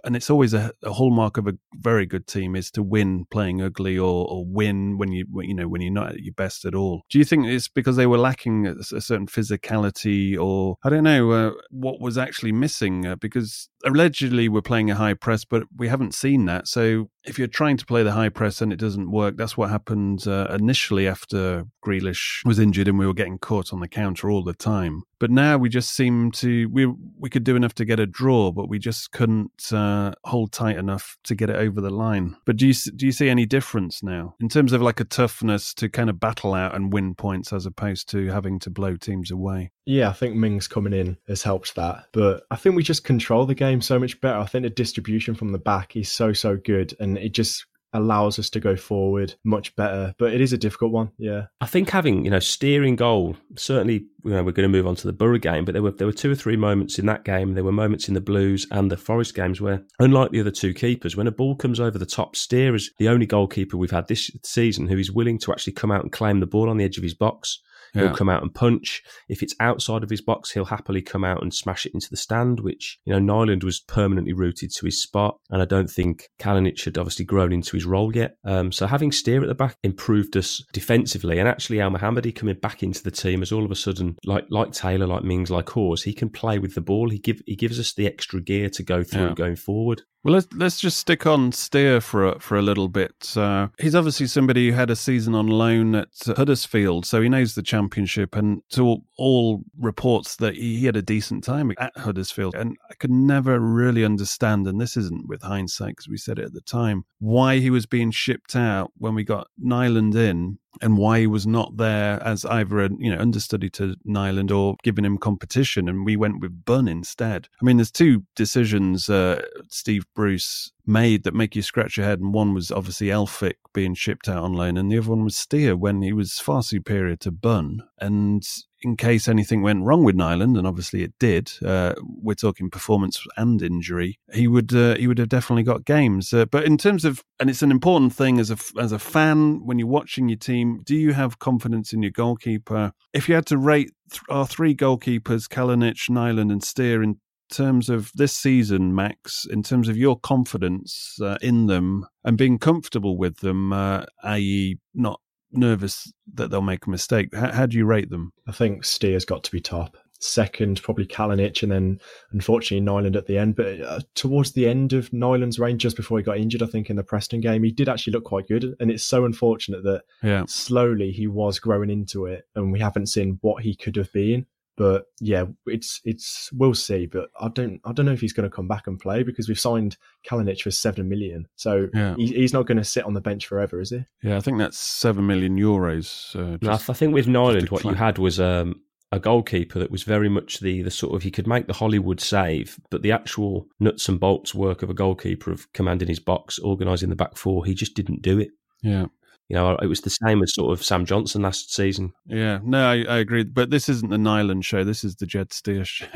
[0.04, 3.62] and it's always a, a hallmark of a very good team is to win playing
[3.62, 6.74] ugly or, or win when you you know when you're not at your best at
[6.74, 7.02] all.
[7.10, 11.04] Do you think it's because they were lacking a, a certain physicality or I don't
[11.04, 13.06] know uh, what was actually missing?
[13.06, 16.68] Uh, because allegedly we're playing a high press, but we haven't seen that.
[16.68, 19.70] So if you're trying to play the high press and it doesn't work, that's what
[19.70, 24.30] happened uh, initially after Grealish was injured and we were getting caught on the counter
[24.30, 25.02] all the time.
[25.18, 26.86] But now we just seem to we
[27.18, 30.78] we could do enough to get a draw, but we just couldn't uh, hold tight
[30.78, 32.36] enough to get it over the line.
[32.46, 35.74] But do you do you see any difference now in terms of like a toughness
[35.74, 39.30] to kind of battle out and win points as opposed to having to blow teams
[39.30, 39.72] away?
[39.84, 42.04] Yeah, I think Mings coming in has helped that.
[42.12, 44.38] But I think we just control the game so much better.
[44.38, 46.94] I think the distribution from the back is so, so good.
[46.98, 50.14] And it just allows us to go forward much better.
[50.18, 51.11] But it is a difficult one.
[51.18, 51.46] Yeah.
[51.61, 54.94] I think having you know steering goal certainly you know we're going to move on
[54.96, 57.24] to the Borough game, but there were there were two or three moments in that
[57.24, 57.54] game.
[57.54, 60.74] There were moments in the Blues and the Forest games where, unlike the other two
[60.74, 64.09] keepers, when a ball comes over the top, Steer is the only goalkeeper we've had
[64.09, 66.85] this season who is willing to actually come out and claim the ball on the
[66.85, 67.61] edge of his box.
[67.94, 68.03] Yeah.
[68.03, 69.03] He'll come out and punch.
[69.29, 72.16] If it's outside of his box, he'll happily come out and smash it into the
[72.16, 75.37] stand, which, you know, Nyland was permanently rooted to his spot.
[75.50, 78.37] And I don't think Kalinic had obviously grown into his role yet.
[78.44, 81.38] Um, so having Steer at the back improved us defensively.
[81.38, 84.72] And actually, Elmohamady coming back into the team as all of a sudden, like like
[84.72, 87.09] Taylor, like Mings, like Hause, he can play with the ball.
[87.11, 89.35] He give he gives us the extra gear to go through Yeah.
[89.35, 90.03] going forward.
[90.22, 93.35] Well, let's let's just stick on Steer for a, for a little bit.
[93.35, 97.54] Uh, he's obviously somebody who had a season on loan at Huddersfield, so he knows
[97.54, 98.37] the championship.
[98.37, 102.76] And to all, all reports that he, he had a decent time at Huddersfield, and
[102.90, 104.66] I could never really understand.
[104.66, 107.87] And this isn't with hindsight because we said it at the time why he was
[107.87, 110.59] being shipped out when we got Nyland in.
[110.80, 114.76] And why he was not there as either a you know understudy to Nyland or
[114.83, 117.48] giving him competition, and we went with Bunn instead.
[117.61, 122.20] I mean, there's two decisions uh, Steve Bruce made that make you scratch your head,
[122.20, 125.37] and one was obviously Elphick being shipped out on loan, and the other one was
[125.37, 127.83] Steer when he was far superior to Bunn.
[127.98, 128.46] And
[128.83, 133.24] in case anything went wrong with Nyland, and obviously it did, uh, we're talking performance
[133.37, 134.18] and injury.
[134.33, 136.33] He would uh, he would have definitely got games.
[136.33, 139.64] Uh, but in terms of, and it's an important thing as a as a fan
[139.64, 140.83] when you're watching your team.
[140.85, 142.92] Do you have confidence in your goalkeeper?
[143.12, 147.16] If you had to rate th- our three goalkeepers, Kalinic, Nyland, and Steer, in
[147.50, 152.58] terms of this season, Max, in terms of your confidence uh, in them and being
[152.58, 155.20] comfortable with them, uh, i.e., not
[155.52, 157.34] nervous that they'll make a mistake.
[157.34, 158.32] How, how do you rate them?
[158.46, 159.96] I think Steer's got to be top.
[160.22, 161.98] Second, probably Kalinic, and then
[162.32, 163.56] unfortunately Nyland at the end.
[163.56, 166.90] But uh, towards the end of Nyland's reign, just before he got injured, I think
[166.90, 168.76] in the Preston game, he did actually look quite good.
[168.80, 170.44] And it's so unfortunate that Yeah.
[170.46, 174.44] slowly he was growing into it, and we haven't seen what he could have been.
[174.76, 177.06] But yeah, it's it's we'll see.
[177.06, 179.46] But I don't I don't know if he's going to come back and play because
[179.48, 182.14] we've signed Kalinic for seven million, so Yeah.
[182.16, 184.04] he, he's not going to sit on the bench forever, is he?
[184.22, 186.35] Yeah, I think that's seven million euros.
[186.35, 188.80] Uh, No, I, just- th- I think with Nyland, what you had was um,
[189.12, 192.20] a goalkeeper that was very much the the sort of he could make the Hollywood
[192.20, 196.59] save, but the actual nuts and bolts work of a goalkeeper of commanding his box,
[196.59, 198.50] organising the back four, he just didn't do it.
[198.83, 199.06] yeah.
[199.50, 202.12] You know, it was the same as sort of Sam Johnstone last season.
[202.24, 203.42] Yeah, no, I, I agree.
[203.42, 204.84] But this isn't the Nyland show.
[204.84, 206.06] This is the Jed Steer show.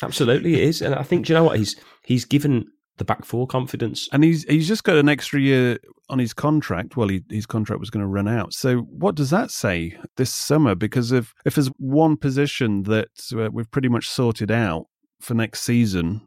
[0.00, 2.66] Absolutely, it is, and I think do you know what he's he's given
[2.98, 4.08] the back four confidence.
[4.12, 5.78] and he's he's just got an extra year
[6.10, 6.96] on his contract.
[6.96, 8.52] Well, he, his contract was going to run out.
[8.52, 10.76] So what does that say this summer?
[10.76, 14.86] Because if if there's one position that uh, we've pretty much sorted out
[15.20, 16.20] for next season,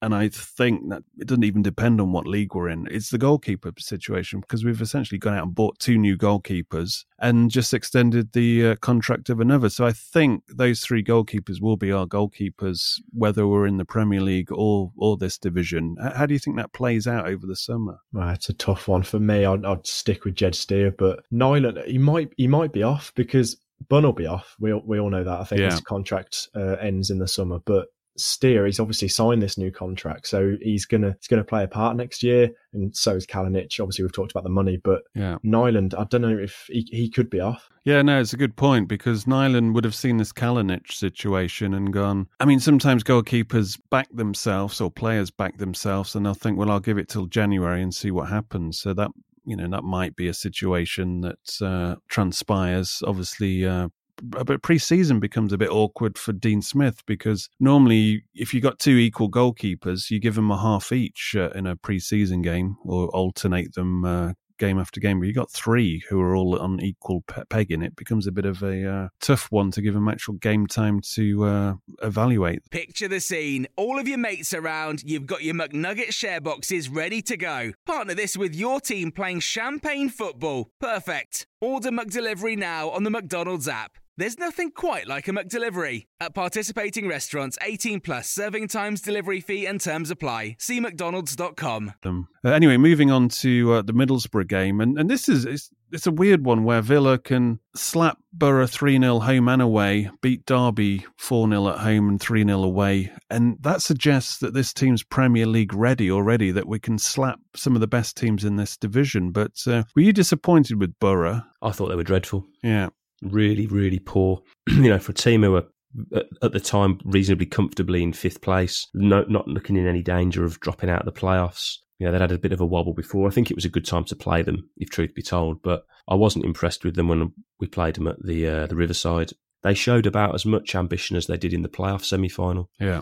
[0.00, 2.86] and I think that it doesn't even depend on what league we're in.
[2.90, 7.50] It's the goalkeeper situation because we've essentially gone out and bought two new goalkeepers and
[7.50, 9.68] just extended the uh, contract of another.
[9.68, 14.20] So I think those three goalkeepers will be our goalkeepers, whether we're in the Premier
[14.20, 15.96] League or or this division.
[16.14, 17.98] How do you think that plays out over the summer?
[18.12, 19.44] Well, it's a tough one for me.
[19.44, 23.56] I'd, I'd stick with Jed Steer, but Nyland he might he might be off because
[23.88, 24.56] Bunn will be off.
[24.58, 25.40] We all- we all know that.
[25.40, 25.70] I think Yeah.
[25.70, 30.26] his contract uh, ends in the summer, but Steer he's obviously signed this new contract,
[30.26, 33.80] so he's gonna he's gonna play a part next year, and so is Kalinic.
[33.80, 35.38] Obviously, we've talked about the money, but Yeah.
[35.42, 37.68] Nyland, I don't know if he, he could be off.
[37.84, 41.92] Yeah, no, it's a good point because Nyland would have seen this Kalinic situation and
[41.92, 42.26] gone.
[42.38, 46.80] I mean, sometimes goalkeepers back themselves or players back themselves and they'll think, well, I'll
[46.80, 48.78] give it till January and see what happens.
[48.78, 49.10] So that,
[49.46, 53.02] you know, that might be a situation that uh, transpires.
[53.06, 53.88] Obviously, uh,
[54.22, 58.96] but pre-season becomes a bit awkward for Dean Smith because normally, if you've got two
[58.96, 63.74] equal goalkeepers, you give them a half each uh, in a pre-season game or alternate
[63.74, 65.20] them uh, game after game.
[65.20, 67.82] But you've got three who are all on equal pe- pegging.
[67.82, 71.00] It becomes a bit of a uh, tough one to give them actual game time
[71.14, 72.68] to uh, evaluate.
[72.70, 73.66] Picture the scene.
[73.76, 77.72] All of your mates around, you've got your McNugget share boxes ready to go.
[77.86, 80.70] Partner this with your team playing champagne football.
[80.80, 81.46] Perfect.
[81.60, 83.98] Order McDelivery now on the McDonald's app.
[84.18, 86.06] There's nothing quite like a McDelivery.
[86.18, 90.56] At participating restaurants, 18 plus serving times, delivery fee, and terms apply.
[90.58, 91.92] See McDonald's.com.
[92.02, 92.26] them.
[92.44, 96.08] Uh, anyway, moving on to uh, the Middlesbrough game, and, and this is it's, it's
[96.08, 101.06] a weird one where Villa can slap Borough 3 0 home and away, beat Derby
[101.16, 103.12] 4 0 at home and 3 0 away.
[103.30, 107.76] And that suggests that this team's Premier League ready already, that we can slap some
[107.76, 109.30] of the best teams in this division.
[109.30, 111.42] But uh, were you disappointed with Borough?
[111.62, 112.44] I thought they were dreadful.
[112.64, 112.88] Yeah.
[113.22, 114.42] Really, really poor.
[114.68, 115.66] you know, for a team who were
[116.14, 120.44] at, at the time reasonably comfortably in fifth place, no, not looking in any danger
[120.44, 121.76] of dropping out of the playoffs.
[121.98, 123.26] You know, they'd had a bit of a wobble before.
[123.26, 125.62] I think it was a good time to play them, if truth be told.
[125.62, 129.32] But I wasn't impressed with them when we played them at the uh, the Riverside.
[129.64, 132.70] They showed about as much ambition as they did in the playoff semi final.
[132.78, 133.00] Yeah.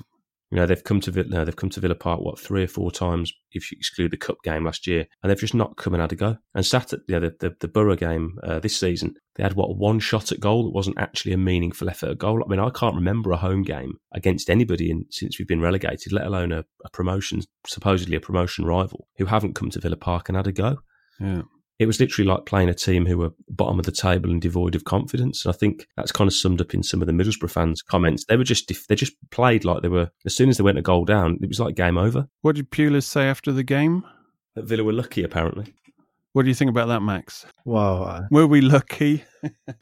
[0.50, 2.92] You know, they've come to Villa, they've come to Villa Park what three or four
[2.92, 6.00] times if you exclude the cup game last year, and they've just not come and
[6.00, 6.36] had a go.
[6.54, 9.54] And sat at you know, the, the the Borough game uh, this season, they had
[9.54, 12.42] what one shot at goal that wasn't actually a meaningful effort at goal.
[12.44, 16.12] I mean, I can't remember a home game against anybody in, since we've been relegated,
[16.12, 20.28] let alone a, a promotion, supposedly a promotion rival, who haven't come to Villa Park
[20.28, 20.78] and had a go.
[21.18, 21.42] Yeah.
[21.78, 24.74] It was literally like playing a team who were bottom of the table and devoid
[24.74, 25.44] of confidence.
[25.44, 28.24] And I think that's kind of summed up in some of the Middlesbrough fans' comments.
[28.24, 30.10] They were just they just played like they were.
[30.24, 32.28] As soon as they went a goal down, it was like game over.
[32.40, 34.04] What did Pulis say after the game?
[34.54, 35.74] That Villa were lucky, apparently.
[36.32, 37.46] What do you think about that, Max?
[37.64, 39.24] Well, uh, Were we lucky?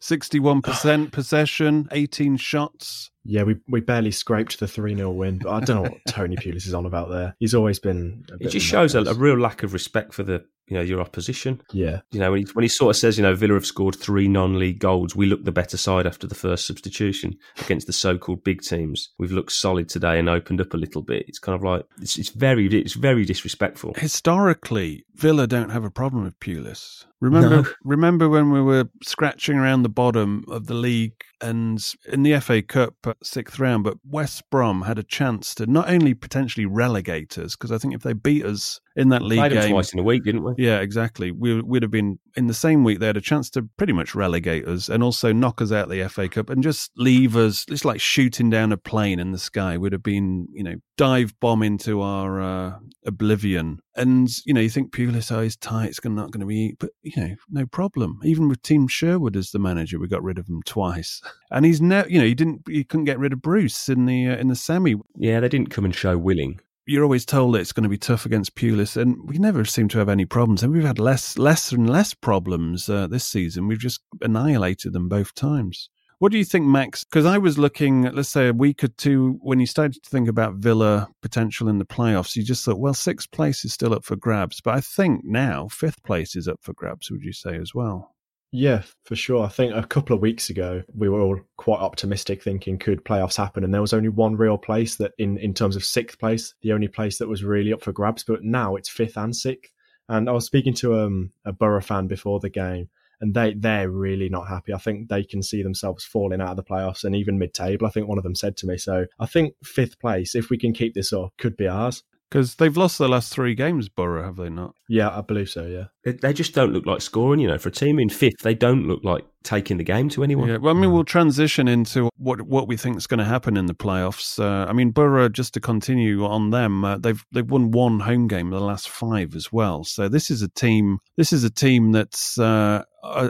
[0.01, 3.11] 61% possession, 18 shots.
[3.25, 6.37] yeah, we we barely scraped the three 0 win, but I don't know what Tony
[6.37, 7.35] Pulis is on about there.
[7.39, 8.25] He's always been.
[8.31, 11.01] A It just shows a, a real lack of respect for the you know your
[11.01, 11.61] opposition.
[11.73, 12.01] yeah.
[12.11, 14.29] You know when he when he sort of says you know Villa have scored three
[14.29, 18.63] non-league goals, we look the better side after the first substitution against the so-called big
[18.63, 19.11] teams.
[19.19, 21.25] We've looked solid today and opened up a little bit.
[21.29, 23.95] It's kind of like it's, it's very it's very disrespectful.
[23.97, 27.05] Historically, Villa don't have a problem with Pulis.
[27.25, 27.69] Remember, No.
[27.85, 32.63] remember when we were scratching around the bottom of the league and in the FA
[32.63, 37.55] Cup sixth round, but West Brom had a chance to not only potentially relegate us,
[37.55, 39.71] because I think if they beat us in that league Played game.
[39.73, 40.55] twice in a week, didn't we?
[40.57, 41.33] Yeah, exactly.
[41.33, 43.01] We would have been in the same week.
[43.01, 45.91] They had a chance to pretty much relegate us and also knock us out of
[45.91, 47.65] the FA Cup and just leave us.
[47.69, 49.77] It's like shooting down a plane in the sky.
[49.77, 53.81] Would have been, you know, dive bomb into our uh, oblivion.
[53.97, 55.91] And you know, you think Pulis, oh, he's tight.
[55.91, 58.21] It's not going to be, but you know, no problem.
[58.25, 61.21] Even with Tim Sherwood as the manager, we got rid of him twice.
[61.51, 64.29] And he's now, you know, he didn't, he couldn't get rid of Bruce in the
[64.29, 64.97] uh, in the semi.
[65.17, 66.61] Yeah, they didn't come and show willing.
[66.87, 69.89] You're always told that it's going to be tough against Pulis, and we never seem
[69.89, 70.63] to have any problems.
[70.63, 73.69] And we've had less, less and less problems uh, this season.
[73.69, 75.89] We've just annihilated them both times.
[76.19, 77.05] What do you think, Max?
[77.05, 80.29] Because I was looking, let's say, a week or two when you started to think
[80.29, 82.37] about Villa potential in the playoffs.
[82.37, 85.69] You just thought, well, sixth place is still up for grabs, but I think now
[85.69, 87.11] fifth place is up for grabs.
[87.11, 88.14] Would you say as well?
[88.57, 89.45] Yeah, for sure.
[89.45, 93.37] I think a couple of weeks ago we were all quite optimistic, thinking could playoffs
[93.37, 96.55] happen, and there was only one real place that, in in terms of sixth place,
[96.63, 98.23] the only place that was really up for grabs.
[98.23, 99.73] But now it's fifth and sixth.
[100.09, 102.91] And I was speaking to um, a Borough fan before the game,
[103.21, 104.73] and they they're really not happy.
[104.73, 107.89] I think they can see themselves falling out of the playoffs and even mid table.
[107.89, 108.79] I think one of them said to me.
[108.79, 112.05] So I think fifth place, if we can keep this up, could be ours.
[112.35, 114.75] Because they've lost their last three games, Borough, have they not?
[114.89, 115.67] Yeah, I believe so.
[115.67, 117.39] Yeah, They, they just don't look like scoring.
[117.39, 120.25] You know, for a team in fifth, they don't look like taking the game to
[120.25, 120.49] anyone.
[120.49, 123.57] Yeah, well, I mean, we'll transition into what what we think is going to happen
[123.57, 124.41] in the playoffs.
[124.41, 128.27] Uh, I mean, Borough, just to continue on them, uh, they've they've won one home
[128.27, 129.85] game in the last five as well.
[129.85, 130.99] So this is a team.
[131.17, 132.83] This is a team that's, uh,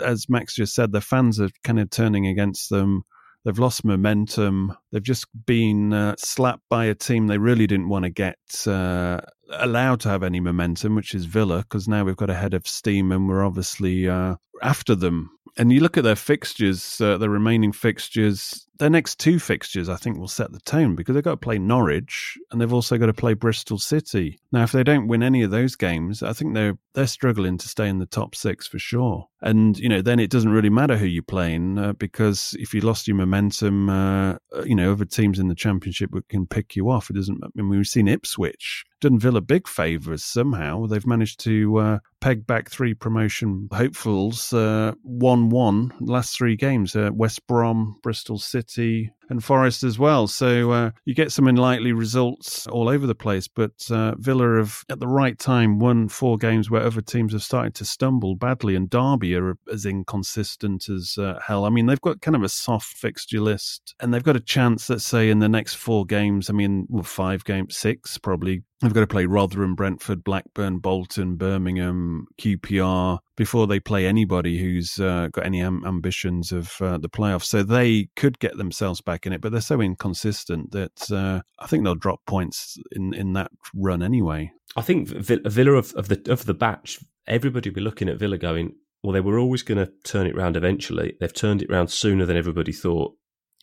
[0.02, 3.02] as Max just said, their fans are kind of turning against them.
[3.44, 4.74] They've lost momentum.
[4.90, 9.20] They've just been uh, slapped by a team they really didn't want to get uh,
[9.52, 12.66] allowed to have any momentum, which is Villa, because now we've got a head of
[12.66, 15.30] steam and we're obviously uh, after them.
[15.56, 19.94] And you look at their fixtures, uh, the remaining fixtures, their next two fixtures, I
[19.94, 23.06] think, will set the tone because they've got to play Norwich and they've also got
[23.06, 24.40] to play Bristol City.
[24.50, 27.68] Now, if they don't win any of those games, I think they're they're struggling to
[27.68, 29.28] stay in the top six for sure.
[29.42, 32.80] And you know, then it doesn't really matter who you're playing uh, because if you
[32.80, 37.10] lost your momentum, uh, you know, other teams in the Championship can pick you off.
[37.10, 37.44] It doesn't.
[37.44, 40.86] I mean, we've seen Ipswich done Villa big favours somehow.
[40.86, 47.10] They've managed to uh, peg back three promotion hopefuls, uh, one-one last three games: uh,
[47.12, 50.26] West Brom, Bristol City, and Forest as well.
[50.26, 53.48] So uh, you get some unlikely results all over the place.
[53.48, 57.42] But uh, Villa have, at the right time, won four games where other teams have
[57.42, 61.64] started to stumble badly, and Derby are as inconsistent as uh, hell.
[61.64, 64.88] I mean, they've got kind of a soft fixture list, and they've got a chance,
[64.90, 66.50] let's say, in the next four games.
[66.50, 68.62] I mean, well, five games, six probably.
[68.80, 74.98] They've got to play Rotherham, Brentford, Blackburn, Bolton, Birmingham, QPR before they play anybody who's
[75.00, 77.44] uh, got any am- ambitions of uh, the playoffs.
[77.44, 81.66] So they could get themselves back in it, but they're so inconsistent that uh, I
[81.66, 84.52] think they'll drop points in, in that run anyway.
[84.76, 88.38] I think Villa of, of the of the batch, everybody will be looking at Villa
[88.38, 91.16] going, well, they were always going to turn it round eventually.
[91.20, 93.14] They've turned it round sooner than everybody thought.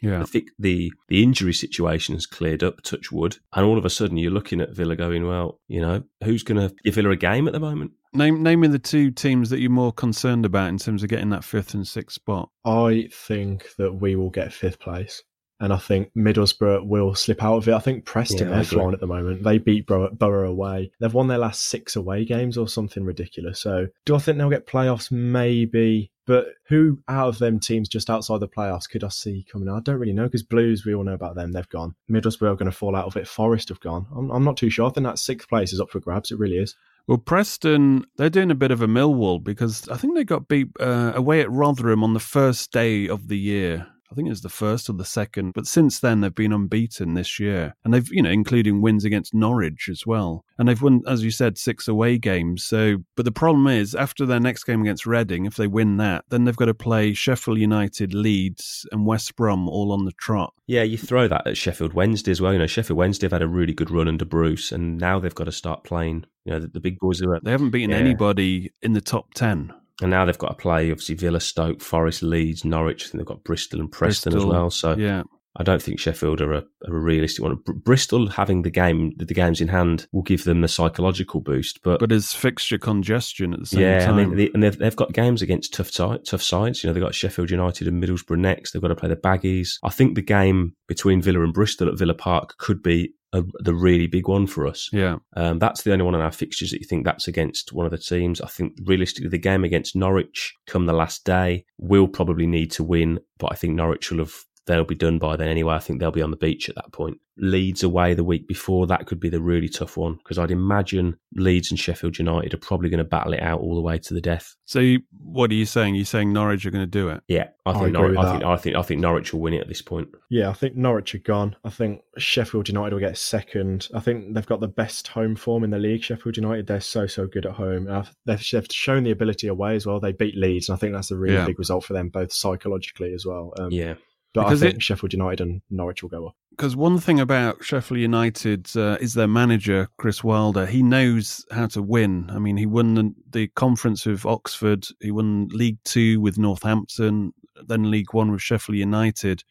[0.01, 0.21] Yeah.
[0.21, 3.89] I think the the injury situation has cleared up, touch wood, and all of a
[3.89, 7.15] sudden you're looking at Villa going, well, you know, who's going to give Villa a
[7.15, 7.91] game at the moment?
[8.13, 11.43] Name naming the two teams that you're more concerned about in terms of getting that
[11.43, 12.49] fifth and sixth spot.
[12.65, 15.23] I think that we will get fifth place.
[15.61, 17.73] And I think Middlesbrough will slip out of it.
[17.75, 19.43] I think Preston Yeah, they're flying at the moment.
[19.43, 20.91] They beat Borough, Borough away.
[20.99, 23.59] They've won their last six away games or something ridiculous.
[23.59, 25.11] So do I think they'll get playoffs?
[25.11, 26.11] Maybe.
[26.25, 29.69] But who out of them teams just outside the playoffs could I see coming?
[29.69, 31.51] I don't really know because Blues, we all know about them.
[31.51, 31.93] They've gone.
[32.09, 33.27] Middlesbrough are going to fall out of it.
[33.27, 34.07] Forest have gone.
[34.15, 34.87] I'm, I'm not too sure.
[34.87, 36.31] I think that sixth place is up for grabs.
[36.31, 36.75] It really is.
[37.07, 40.67] Well, Preston, they're doing a bit of a Millwall because I think they got beat
[40.79, 43.87] uh, away at Rotherham on the first day of the year.
[44.11, 47.13] I think it was the first or the second, but since then they've been unbeaten
[47.13, 51.01] this year, and they've you know including wins against Norwich as well, and they've won
[51.07, 52.63] as you said six away games.
[52.65, 56.25] So, but the problem is after their next game against Reading, if they win that,
[56.29, 60.53] then they've got to play Sheffield United, Leeds, and West Brom all on the trot.
[60.67, 62.53] Yeah, you throw that at Sheffield Wednesday as well.
[62.53, 65.33] You know, Sheffield Wednesday have had a really good run under Bruce, and now they've
[65.35, 66.25] got to start playing.
[66.45, 67.97] You know, the, the big boys are They haven't beaten Yeah.
[67.97, 69.73] anybody in the top ten.
[70.01, 73.03] And now they've got to play obviously Villa, Stoke, Forest, Leeds, Norwich.
[73.03, 74.69] I think they've got Bristol and Preston Bristol, as well.
[74.69, 75.23] So yeah.
[75.57, 77.55] I don't think Sheffield are a, are a realistic one.
[77.55, 81.81] Br- Bristol having the game, the games in hand, will give them the psychological boost.
[81.83, 84.15] But, But there's fixture congestion at the same yeah, time.
[84.15, 86.83] I mean, they, and they've, they've got games against tough side, tough sides.
[86.83, 88.71] You know, they've got Sheffield United and Middlesbrough next.
[88.71, 89.77] They've got to play the Baggies.
[89.83, 93.73] I think the game between Villa and Bristol at Villa Park could be a, the
[93.73, 94.89] really big one for us.
[94.91, 95.17] yeah.
[95.35, 97.91] Um, that's the only one in our fixtures that you think that's against one of
[97.91, 98.41] the teams.
[98.41, 102.83] I think realistically, the game against Norwich come the last day, will probably need to
[102.83, 104.35] win, but I think Norwich will have
[104.67, 105.73] they'll be done by then anyway.
[105.75, 107.17] I think they'll be on the beach at that point.
[107.37, 111.17] Leeds away the week before, that could be the really tough one because I'd imagine
[111.33, 114.13] Leeds and Sheffield United are probably going to battle it out all the way to
[114.13, 114.55] the death.
[114.65, 115.95] So, you, what are you saying?
[115.95, 117.21] You're saying Norwich are going to do it?
[117.27, 119.61] Yeah, I think, I Norwich, I, think, I think I think Norwich will win it
[119.61, 120.09] at this point.
[120.29, 121.55] Yeah, I think Norwich are gone.
[121.63, 123.87] I think Sheffield United will get second.
[123.95, 126.03] I think they've got the best home form in the league.
[126.03, 127.87] Sheffield United, they're so so good at home.
[127.87, 129.99] And They've, they've shown the ability away as well.
[129.99, 131.45] They beat Leeds, and I think that's a really Yeah.
[131.45, 133.53] big result for them, both psychologically as well.
[133.57, 133.95] Um, Yeah,
[134.33, 136.35] but Because I think it- Sheffield United and Norwich will go up.
[136.51, 140.65] Because one thing about Sheffield United uh, is their manager, Chris Wilder.
[140.65, 142.29] He knows how to win.
[142.29, 147.33] I mean, he won the, the conference with Oxford, he won League Two with Northampton,
[147.65, 149.43] then League One with Sheffield United.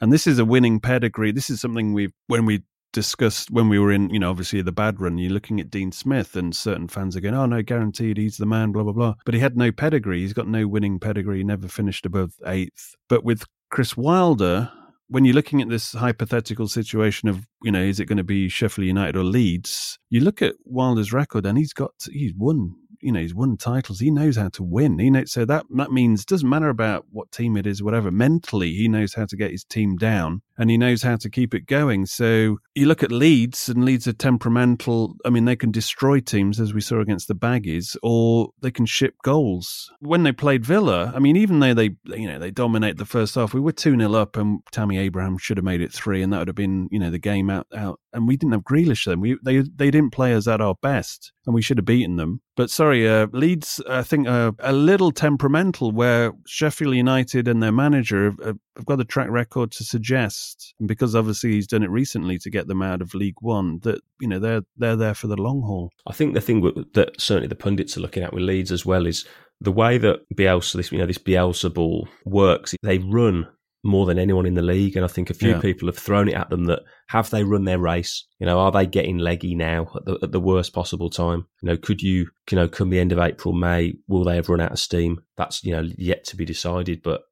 [0.00, 1.32] And this is a winning pedigree.
[1.32, 2.62] This is something we, when we
[2.92, 5.92] discussed when we were in, you know, obviously the bad run, you're looking at Dean
[5.92, 9.14] Smith and certain fans are going, oh, no, guaranteed he's the man, blah, blah, blah.
[9.24, 10.20] But he had no pedigree.
[10.20, 11.38] He's got no winning pedigree.
[11.38, 12.94] He never finished above eighth.
[13.08, 14.70] But with Chris Wilder,
[15.08, 18.48] when you're looking at this hypothetical situation of, you know, is it going to be
[18.48, 19.98] Sheffield United or Leeds?
[20.10, 24.00] You look at Wilder's record and he's got, he's won, you know, he's won titles.
[24.00, 24.98] He knows how to win.
[24.98, 28.72] He knows, so that, that means, doesn't matter about what team it is, whatever, mentally,
[28.74, 31.66] he knows how to get his team down and he knows how to keep it
[31.66, 32.04] going.
[32.04, 35.14] So you look at Leeds and Leeds are temperamental.
[35.24, 38.84] I mean, they can destroy teams as we saw against the Baggies or they can
[38.84, 39.90] ship goals.
[40.00, 43.36] When they played Villa, I mean, even though they, you know, they dominate the first
[43.36, 46.32] half, we were 2 0 up and Tammy Abraham should have made it three and
[46.32, 48.00] that would have been, you know, the game out, out.
[48.12, 49.20] And we didn't have Grealish then.
[49.20, 52.42] We, they, they didn't play us at our best and we should have beaten them.
[52.56, 57.72] But sorry, uh, Leeds, I think, are a little temperamental where Sheffield United and their
[57.72, 61.90] manager have, have got a track record to suggest, and because obviously he's done it
[61.90, 65.26] recently to get them out of League One, that you know they're they're there for
[65.26, 65.90] the long haul.
[66.06, 66.60] I think the thing
[66.92, 69.24] that certainly the pundits are looking at with Leeds as well is
[69.60, 72.74] the way that Bielsa, this you know, this Bielsa ball works.
[72.82, 73.48] They run
[73.84, 75.60] more than anyone in the league, and I think a few Yeah.
[75.60, 78.26] people have thrown it at them that have they run their race?
[78.40, 81.46] You know, are they getting leggy now at the, at the worst possible time?
[81.62, 84.48] You know, could you, you know, come the end of April, May, will they have
[84.48, 85.20] run out of steam?
[85.36, 87.22] That's you know yet to be decided, but.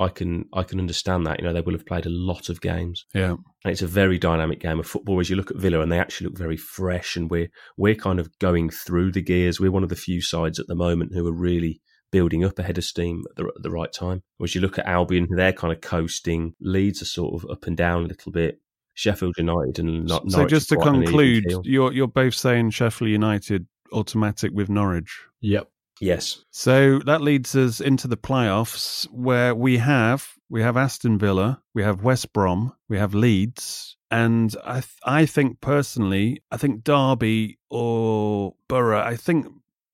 [0.00, 1.40] I can I can understand that.
[1.40, 3.04] You know, they will have played a lot of games.
[3.14, 3.30] Yeah,
[3.64, 5.18] And it's a very dynamic game of football.
[5.18, 8.20] As you look at Villa, and they actually look very fresh, and we're we're kind
[8.20, 9.58] of going through the gears.
[9.58, 11.80] We're one of the few sides at the moment who are really
[12.10, 14.22] building up ahead of steam at the, at the right time.
[14.36, 16.54] Whereas you look at Albion, they're kind of coasting.
[16.60, 18.60] Leeds are sort of up and down a little bit.
[18.94, 20.28] Sheffield United and not.
[20.28, 25.20] so just to conclude, you're you're both saying Sheffield United automatic with Norwich.
[25.40, 25.70] Yep.
[26.00, 31.62] yes, So that leads us into the playoffs where we have we have Aston Villa,
[31.74, 36.82] we have West Brom, we have Leeds, and I th- I think personally, I think
[36.82, 39.46] Derby or Borough, I think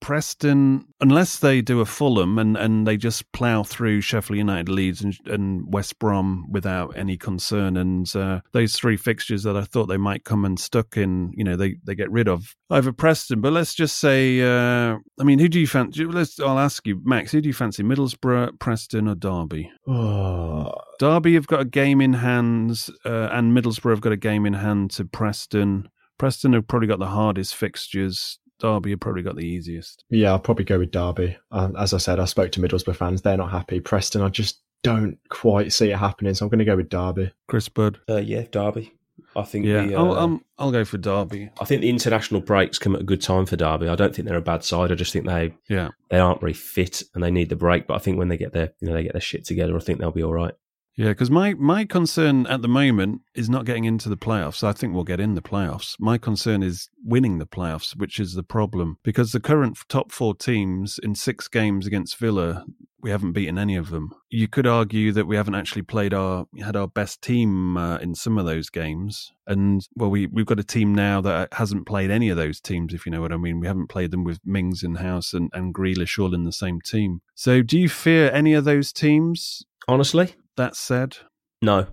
[0.04, 5.00] Preston, unless they do a Fulham and, and they just plough through Sheffield United, Leeds,
[5.00, 9.86] and, and West Brom without any concern, and uh, those three fixtures that I thought
[9.86, 13.40] they might come and stuck in, you know, they, they get rid of over Preston.
[13.40, 16.04] But let's just say, uh, I mean, who do you fancy?
[16.04, 19.72] Let's, I'll ask you, Max, who do you fancy, Middlesbrough, Preston, or Derby?
[19.86, 24.44] Oh, Derby have got a game in hands, uh, and Middlesbrough have got a game
[24.44, 25.88] in hand to Preston.
[26.18, 28.38] Preston have probably got the hardest fixtures.
[28.60, 30.04] Derby have probably got the easiest.
[30.10, 31.36] yeah, I'll probably go with Derby.
[31.50, 33.80] Um, as I said, I spoke to Middlesbrough fans; they're not happy.
[33.80, 37.32] Preston, I just don't quite see it happening, so I'm going to go with Derby.
[37.48, 37.98] Chris Bud.
[38.08, 38.92] uh, yeah, Derby.
[39.36, 39.64] I think.
[39.66, 41.50] Yeah, the, I'll, uh, um, I'll go for Derby.
[41.60, 43.88] I think the international breaks come at a good time for Derby.
[43.88, 44.92] I don't think they're a bad side.
[44.92, 45.90] I just think they Yeah.
[46.10, 47.86] they aren't very fit and they need the break.
[47.86, 49.80] But I think when they get their you know they get their shit together, I
[49.80, 50.54] think they'll be all right.
[50.96, 54.62] Yeah, because my, my concern at the moment is not getting into the playoffs.
[54.62, 55.96] I think we'll get in the playoffs.
[55.98, 58.98] My concern is winning the playoffs, which is the problem.
[59.02, 62.64] Because the current top four teams in six games against Villa,
[63.00, 64.12] we haven't beaten any of them.
[64.30, 68.14] You could argue that we haven't actually played our had our best team uh, in
[68.14, 69.32] some of those games.
[69.46, 72.94] And well, we we've got a team now that hasn't played any of those teams,
[72.94, 73.60] if you know what I mean.
[73.60, 76.80] We haven't played them with Mings in Hause and and Grealish all in the same
[76.80, 77.20] team.
[77.34, 79.66] So, do you fear any of those teams?
[79.86, 81.16] Honestly, That said,
[81.62, 81.86] no.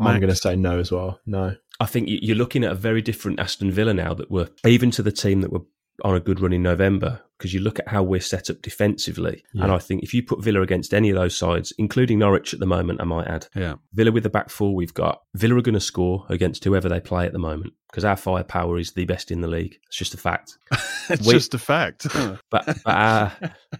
[0.00, 1.20] I'm going to say no as well.
[1.26, 1.56] No.
[1.78, 5.02] I think you're looking at a very different Aston Villa now that were even to
[5.02, 5.62] the team that were
[6.04, 9.42] on a good run in November because you look at how we're set up defensively.
[9.54, 9.64] Yeah.
[9.64, 12.60] And I think if you put Villa against any of those sides, including Norwich at
[12.60, 13.76] the moment, I might add, yeah.
[13.94, 17.00] Villa with the back four we've got, Villa are going to score against whoever they
[17.00, 19.76] play at the moment because our firepower is the best in the league.
[19.88, 20.58] It's just a fact.
[21.10, 22.06] It's We- just a fact.
[22.50, 23.32] But, but our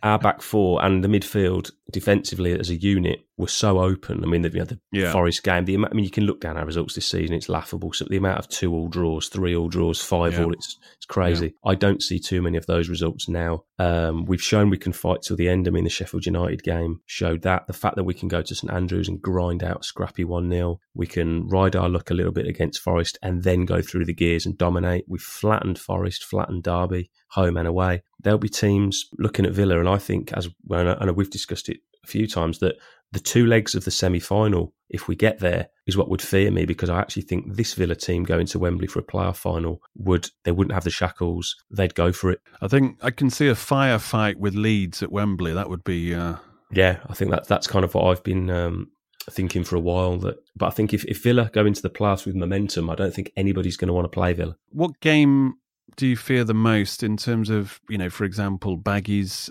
[0.03, 4.23] our back four and the midfield defensively as a unit were so open.
[4.25, 5.13] I mean, the, you know, the Yeah.
[5.13, 5.65] Forest game.
[5.65, 7.93] The, I mean, you can look down our results this season; it's laughable.
[7.93, 10.45] So the amount of two all draws, three all draws, five Yeah.
[10.45, 11.55] all, it's it's crazy.
[11.65, 13.65] I don't see too many of those results now now.
[13.79, 15.67] Um, we've shown we can fight till the end.
[15.67, 17.67] I mean, the Sheffield United game showed that.
[17.67, 20.81] The fact that we can go to St Andrews and grind out scrappy 1 0.
[20.95, 24.15] We can ride our luck a little bit against Forest and then go through the
[24.15, 25.05] gears and dominate.
[25.09, 28.03] We've flattened Forest, flattened Derby, home and away.
[28.23, 31.79] There'll be teams looking at Villa, and I think, as well, and we've discussed it
[32.05, 32.77] a few times, that
[33.13, 36.51] the two legs of the semi final, if we get there, is what would fear
[36.51, 39.83] me because I actually think this Villa team going to Wembley for a playoff final
[39.97, 42.41] would they wouldn't have the shackles, they'd go for it.
[42.61, 45.53] I think I can see a firefight with Leeds at Wembley.
[45.53, 46.37] That would be uh...
[46.73, 48.93] Yeah, I think that that's kind of what I've been um,
[49.29, 52.27] thinking for a while that but I think if, if Villa go into the playoffs
[52.27, 54.57] with momentum, I don't think anybody's going to want to play Villa.
[54.71, 55.55] What game
[55.97, 59.51] do you fear the most in terms of, you know, for example, Baggies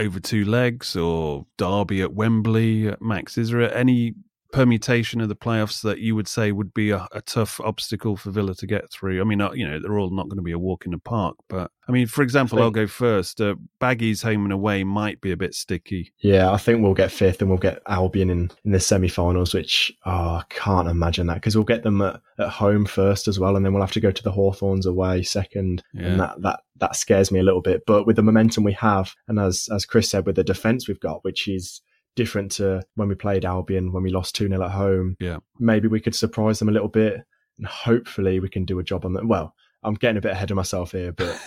[0.00, 2.94] over two legs or Derby at Wembley.
[3.00, 4.14] Max, is there any
[4.52, 8.30] permutation of the playoffs that you would say would be a, a, tough obstacle for
[8.30, 9.20] Villa to get through?
[9.20, 10.98] I mean, uh, you know, they're all not going to be a walk in the
[10.98, 13.40] park, but I mean, for example, think, I'll go first.
[13.40, 16.12] Uh, Baggies home and away might be a bit sticky.
[16.20, 19.92] Yeah, I think we'll get fifth and we'll get Albion in, in the semi-finals, which
[20.06, 23.56] oh, I can't imagine that because we'll get them at, at home first as well,
[23.56, 26.06] and then we'll have to go to the Hawthorns away second, yeah.
[26.06, 27.82] and that that that scares me a little bit.
[27.86, 31.00] But with the momentum we have, and as as Chris said, with the defence we've
[31.00, 31.80] got, which is
[32.20, 35.16] different to when we played Albion when we lost 2 0 at home.
[35.20, 35.38] Yeah.
[35.58, 37.14] Maybe we could surprise them a little bit
[37.56, 39.26] and hopefully we can do a job on that.
[39.26, 41.40] Well, I'm getting a bit ahead of myself here, but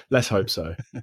[0.10, 0.76] let's hope so.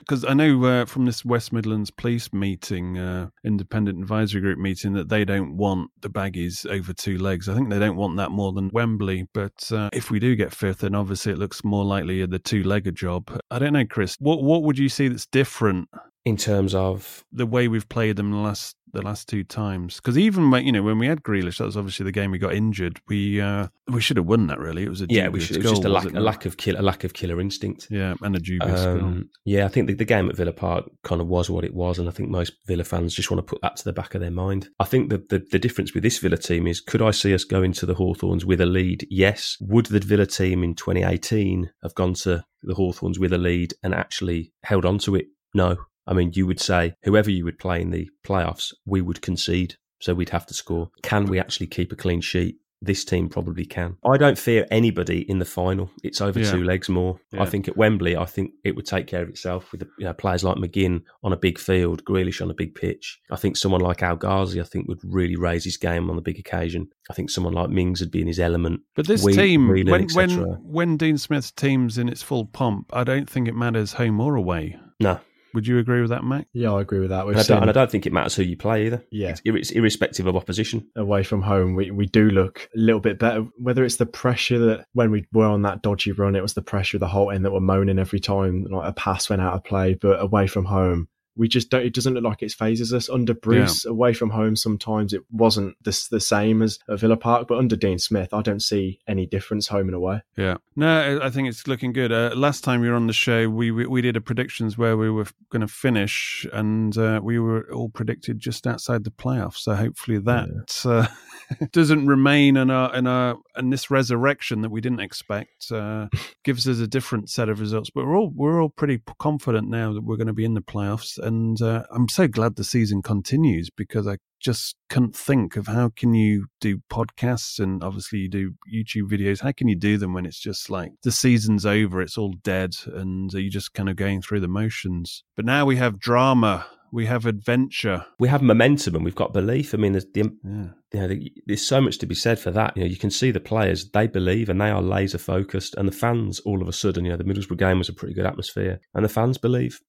[0.00, 4.92] Because I know uh, from this West Midlands Police meeting, uh, independent advisory group meeting,
[4.92, 7.48] that they don't want the baggies over two legs.
[7.48, 9.26] I think they don't want that more than Wembley.
[9.32, 12.94] But uh, if we do get fifth, then obviously it looks more likely the two-legged
[12.94, 13.40] job.
[13.50, 14.18] I don't know, Chris.
[14.20, 15.88] What what would you see that's different
[16.24, 19.96] in terms of the way we've played them the last the last two times.
[19.96, 22.38] Because even when you know when we had Grealish, that was obviously the game we
[22.38, 23.00] got injured.
[23.08, 24.58] We uh, we should have won that.
[24.58, 25.28] Really, it was a yeah.
[25.28, 27.40] We should, it was just a lack a lack of kill a lack of killer
[27.40, 27.88] instinct.
[27.90, 31.20] Yeah, and a dubious um, Yeah, I think the, the game at Villa Park kind
[31.20, 33.60] of was what it was, and I think most Villa fans just want to put
[33.60, 34.68] that to the back of their mind.
[34.80, 37.44] I think the, the the difference with this Villa team is could I see us
[37.44, 39.06] going to the Hawthorns with a lead?
[39.10, 39.56] Yes.
[39.60, 43.94] Would the Villa team in 2018 have gone to the Hawthorns with a lead and
[43.94, 45.26] actually held on to it?
[45.52, 45.76] No.
[46.06, 49.76] I mean, you would say whoever you would play in the playoffs, we would concede.
[50.00, 50.90] So we'd have to score.
[51.02, 52.58] Can we actually keep a clean sheet?
[52.82, 53.96] This team probably can.
[54.04, 55.90] I don't fear anybody in the final.
[56.02, 56.50] It's over yeah.
[56.50, 57.18] two legs more.
[57.32, 57.42] Yeah.
[57.42, 60.12] I think at Wembley, I think it would take care of itself with you know,
[60.12, 63.18] players like McGinn on a big field, Grealish on a big pitch.
[63.30, 66.22] I think someone like El Ghazi, I think, would really raise his game on the
[66.22, 66.88] big occasion.
[67.10, 68.82] I think someone like Mings would be in his element.
[68.94, 70.28] But this team, when, when,
[70.62, 74.34] when Dean Smith's team's in its full pomp, I don't think it matters home or
[74.34, 74.78] away.
[75.00, 75.20] No,
[75.54, 76.46] would you agree with that, Mac?
[76.52, 77.26] Yeah, I agree with that.
[77.26, 79.04] And I, don't, and I, don't, think it matters who you play either.
[79.10, 80.88] Yeah, it's, irrespective of opposition.
[80.96, 83.46] Away from home, we, we do look a little bit better.
[83.56, 86.62] Whether it's the pressure that when we were on that dodgy run, it was the
[86.62, 89.54] pressure of the whole end that were moaning every time like a pass went out
[89.54, 89.94] of play.
[89.94, 91.84] But away from home, we just don't.
[91.84, 93.08] It doesn't look like it phases us.
[93.08, 93.90] Under Bruce, yeah.
[93.90, 97.76] away from home, sometimes it wasn't the, the same as at Villa Park, but under
[97.76, 100.22] Dean Smith, I don't see any difference home and away.
[100.36, 102.12] Yeah, no, I think it's looking good.
[102.12, 104.96] Uh, last time we were on the show, we we, we did a predictions where
[104.96, 109.58] we were going to finish, and uh, we were all predicted just outside the playoffs.
[109.58, 110.48] So hopefully that
[110.84, 110.90] yeah.
[110.90, 111.06] uh,
[111.72, 116.08] doesn't remain in in and this resurrection that we didn't expect uh,
[116.44, 117.90] gives us a different set of results.
[117.90, 120.62] But we're all we're all pretty confident now that we're going to be in the
[120.62, 125.66] playoffs and uh, I'm so glad the season continues because I just couldn't think of
[125.66, 129.40] how can you do podcasts and obviously you do YouTube videos.
[129.40, 132.76] How can you do them when it's just like the season's over, it's all dead,
[132.86, 135.24] and you're just kind of going through the motions?
[135.34, 138.06] But now we have drama we have adventure.
[138.20, 139.74] We have momentum and we've got belief.
[139.74, 140.68] I mean, there's, the, yeah.
[140.92, 142.76] you know, there's so much to be said for that.
[142.76, 145.74] You know, you can see the players, they believe and they are laser focused.
[145.74, 148.14] And the fans, all of a sudden, you know, the Middlesbrough game was a pretty
[148.14, 149.80] good atmosphere and the fans believe.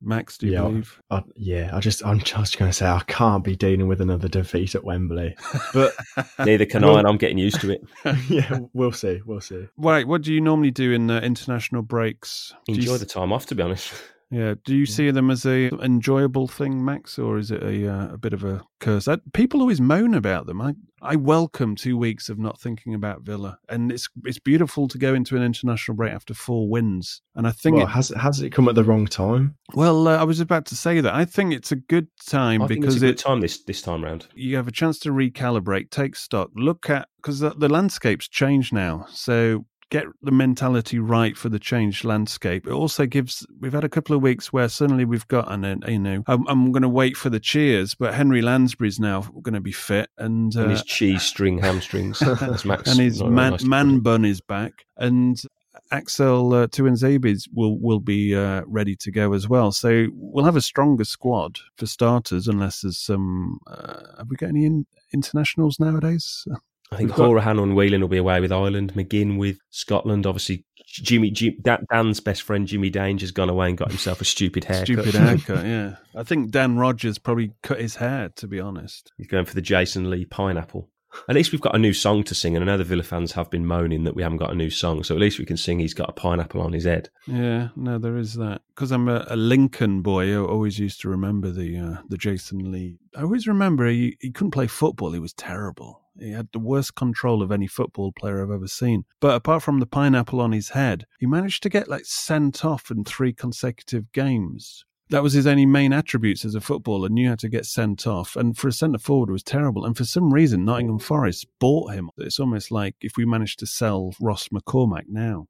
[0.00, 1.02] Max, do you yeah, believe?
[1.10, 4.26] I, yeah, I just I'm just going to say I can't be dealing with another
[4.26, 5.36] defeat at Wembley,
[5.72, 5.94] but
[6.40, 7.82] neither can I, and I'm getting used to it.
[8.28, 9.68] yeah, we'll see, we'll see.
[9.76, 12.52] Right, what do you normally do in the international breaks?
[12.66, 12.98] Enjoy you...
[12.98, 13.92] the time off, to be honest.
[14.32, 14.54] Yeah.
[14.64, 18.18] Do you see them as a enjoyable thing, Max, or is it a uh, a
[18.18, 19.06] bit of a curse?
[19.06, 20.62] I, people always moan about them.
[20.62, 20.72] I
[21.02, 25.12] I welcome two weeks of not thinking about Villa, and it's it's beautiful to go
[25.12, 27.20] into an international break after four wins.
[27.34, 29.56] And I think well, it, has has it come at the wrong time?
[29.74, 31.14] Well, uh, I was about to say that.
[31.14, 34.02] I think it's a good time I because it's a good time this this time
[34.02, 34.28] round.
[34.34, 38.72] You have a chance to recalibrate, take stock, look at because the, the landscape's changed
[38.72, 39.04] now.
[39.10, 42.66] So get the mentality right for the changed landscape.
[42.66, 43.46] It also gives.
[43.60, 46.72] We've had a couple of weeks where suddenly we've got, an you know, I'm, I'm
[46.72, 50.56] going to wait for the cheers, but Henry Lansbury's now going to be fit, and,
[50.56, 52.22] uh, and his cheese string hamstrings.
[52.22, 55.42] and his man, man bun is back, and
[55.90, 59.72] Axel uh, Tuanzebes will will be uh, ready to go as well.
[59.72, 63.58] So we'll have a stronger squad for starters, unless there's some.
[63.66, 66.48] Uh, have we got any in, internationals nowadays?
[66.92, 68.92] I think got- Hourihane and Whelan will be away with Ireland.
[68.94, 70.26] McGinn with Scotland.
[70.26, 74.64] Obviously, Jimmy, Jim, Dan's best friend Jimmy Danger's gone away and got himself a stupid
[74.64, 74.86] haircut.
[74.86, 75.96] Stupid haircut, yeah.
[76.14, 79.10] I think Dan Rogers probably cut his hair, to be honest.
[79.16, 80.90] He's going for the Jason Lee pineapple.
[81.28, 83.32] At least we've got a new song to sing, and I know the Villa fans
[83.32, 85.02] have been moaning that we haven't got a new song.
[85.04, 85.78] So at least we can sing.
[85.78, 87.10] He's got a pineapple on his head.
[87.26, 88.62] Yeah, no, there is that.
[88.74, 92.72] Because I'm a, a Lincoln boy, I always used to remember the uh, the Jason
[92.72, 92.96] Lee.
[93.14, 95.12] I always remember he, he couldn't play football.
[95.12, 96.01] He was terrible.
[96.18, 99.04] He had the worst control of any football player I've ever seen.
[99.20, 102.90] But apart from the pineapple on his head, he managed to get like sent off
[102.90, 104.84] in three consecutive games.
[105.10, 107.08] That was his only main attributes as a footballer.
[107.08, 109.84] Knew how to get sent off, and for a centre forward, it was terrible.
[109.84, 112.10] And for some reason, Nottingham Forest bought him.
[112.16, 115.48] It's almost like if we managed to sell Ross McCormack now.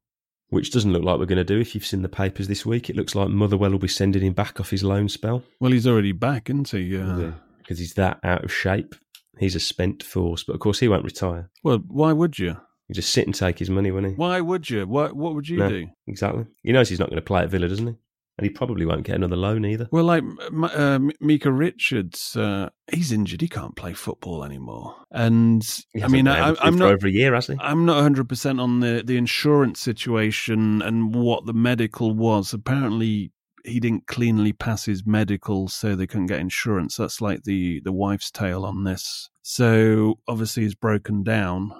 [0.49, 1.59] Which doesn't look like we're going to do.
[1.59, 4.33] If you've seen the papers this week, it looks like Motherwell will be sending him
[4.33, 5.43] back off his loan spell.
[5.59, 6.97] Well, he's already back, isn't he?
[6.97, 8.95] Uh, because he's that out of shape.
[9.39, 11.49] He's a spent force, but of course he won't retire.
[11.63, 12.57] Well, why would you?
[12.87, 14.17] You just sit and take his money, wouldn't he?
[14.17, 14.85] Why would you?
[14.85, 15.87] What What would you No, do?
[16.07, 16.45] Exactly.
[16.63, 17.95] He knows he's not going to play at Villa, doesn't he?
[18.37, 19.87] And he probably won't get another loan either.
[19.91, 23.41] Well, like M- uh, Micah Richards, uh, he's injured.
[23.41, 24.95] He can't play football anymore.
[25.11, 25.63] And
[25.93, 27.45] He I hasn't mean, been I, able to I'm for not over a year, has
[27.45, 27.55] he?
[27.59, 32.53] I'm not 100 percent on the the insurance situation and what the medical was.
[32.53, 33.31] Apparently,
[33.63, 36.97] he didn't cleanly pass his medical, so they couldn't get insurance.
[36.97, 39.29] That's like the the wife's tale on this.
[39.41, 41.71] So obviously, he's broken down.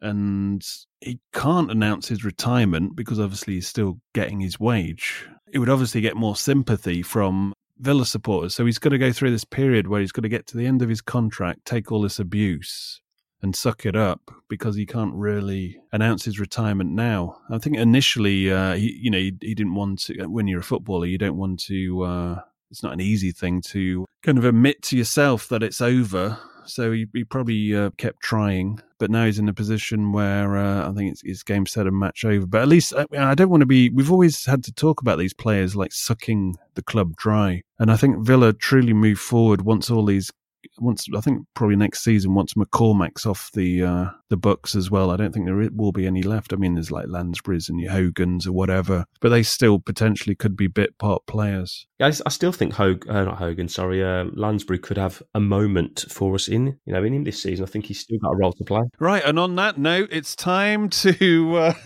[0.00, 0.64] And
[1.00, 5.26] he can't announce his retirement because obviously he's still getting his wage.
[5.52, 8.54] It would obviously get more sympathy from Villa supporters.
[8.54, 10.66] So he's got to go through this period where he's got to get to the
[10.66, 13.00] end of his contract, take all this abuse,
[13.42, 17.38] and suck it up because he can't really announce his retirement now.
[17.50, 20.26] I think initially, uh, he, you know, he, he didn't want to.
[20.26, 22.02] When you're a footballer, you don't want to.
[22.02, 26.38] Uh, it's not an easy thing to kind of admit to yourself that it's over.
[26.66, 30.90] So he, he probably uh, kept trying, but now he's in a position where uh,
[30.90, 32.46] I think it's, it's game set and match over.
[32.46, 33.88] But at least I, I don't want to be.
[33.88, 37.96] We've always had to talk about these players like sucking the club dry, and I
[37.96, 40.30] think Villa truly moved forward once all these.
[40.78, 45.10] Once I think probably next season, once McCormack's off the uh, the books as well,
[45.10, 46.52] I don't think there will be any left.
[46.52, 50.56] I mean, there's like Lansbury's and your Hogans or whatever, but they still potentially could
[50.56, 51.86] be bit part players.
[51.98, 56.04] Yeah, I, still think Hog, uh, not Hogan, sorry, uh, Lansbury could have a moment
[56.08, 57.64] for us in, you know, in him this season.
[57.64, 58.82] I think he's still got a role to play.
[59.00, 61.56] Right, and on that note, it's time to.
[61.56, 61.74] Uh,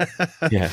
[0.50, 0.70] Yeah.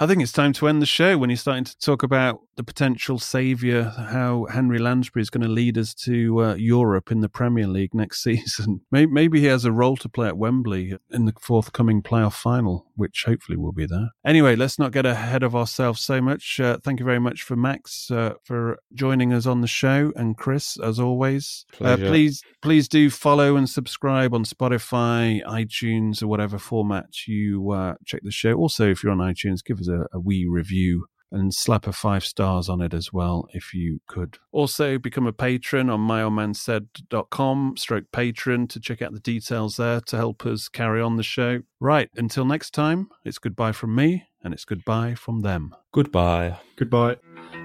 [0.00, 2.64] I think it's time to end the show when you're starting to talk about the
[2.64, 7.28] potential saviour, how Henry Lansbury is going to lead us to uh, Europe in the
[7.28, 8.80] Premier League next season.
[8.90, 12.86] Maybe, maybe he has a role to play at Wembley in the forthcoming playoff final,
[12.96, 14.10] which hopefully will be there.
[14.24, 16.60] Anyway, let's not get ahead of ourselves so much.
[16.60, 20.36] Uh, thank you very much for Max uh, for joining us on the show, and
[20.36, 21.64] Chris, as always.
[21.80, 27.94] Uh, please please do follow and subscribe on Spotify, iTunes, or whatever format you uh,
[28.04, 28.54] check the show.
[28.54, 32.24] Also, if you're on iTunes, give us a, a wee review and slap a five
[32.24, 34.38] stars on it as well if you could.
[34.52, 40.16] Also, become a patron on myoldmansaid.com stroke patron to check out the details there to
[40.16, 41.60] help us carry on the show.
[41.80, 45.74] Right, until next time, it's goodbye from me and it's goodbye from them.
[45.92, 46.58] Goodbye.
[46.76, 47.16] Goodbye.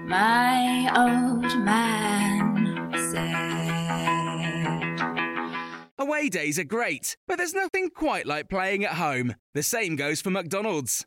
[0.06, 3.54] My old man said.
[5.98, 9.36] Away days are great, but there's nothing quite like playing at home.
[9.54, 11.06] The same goes for McDonald's.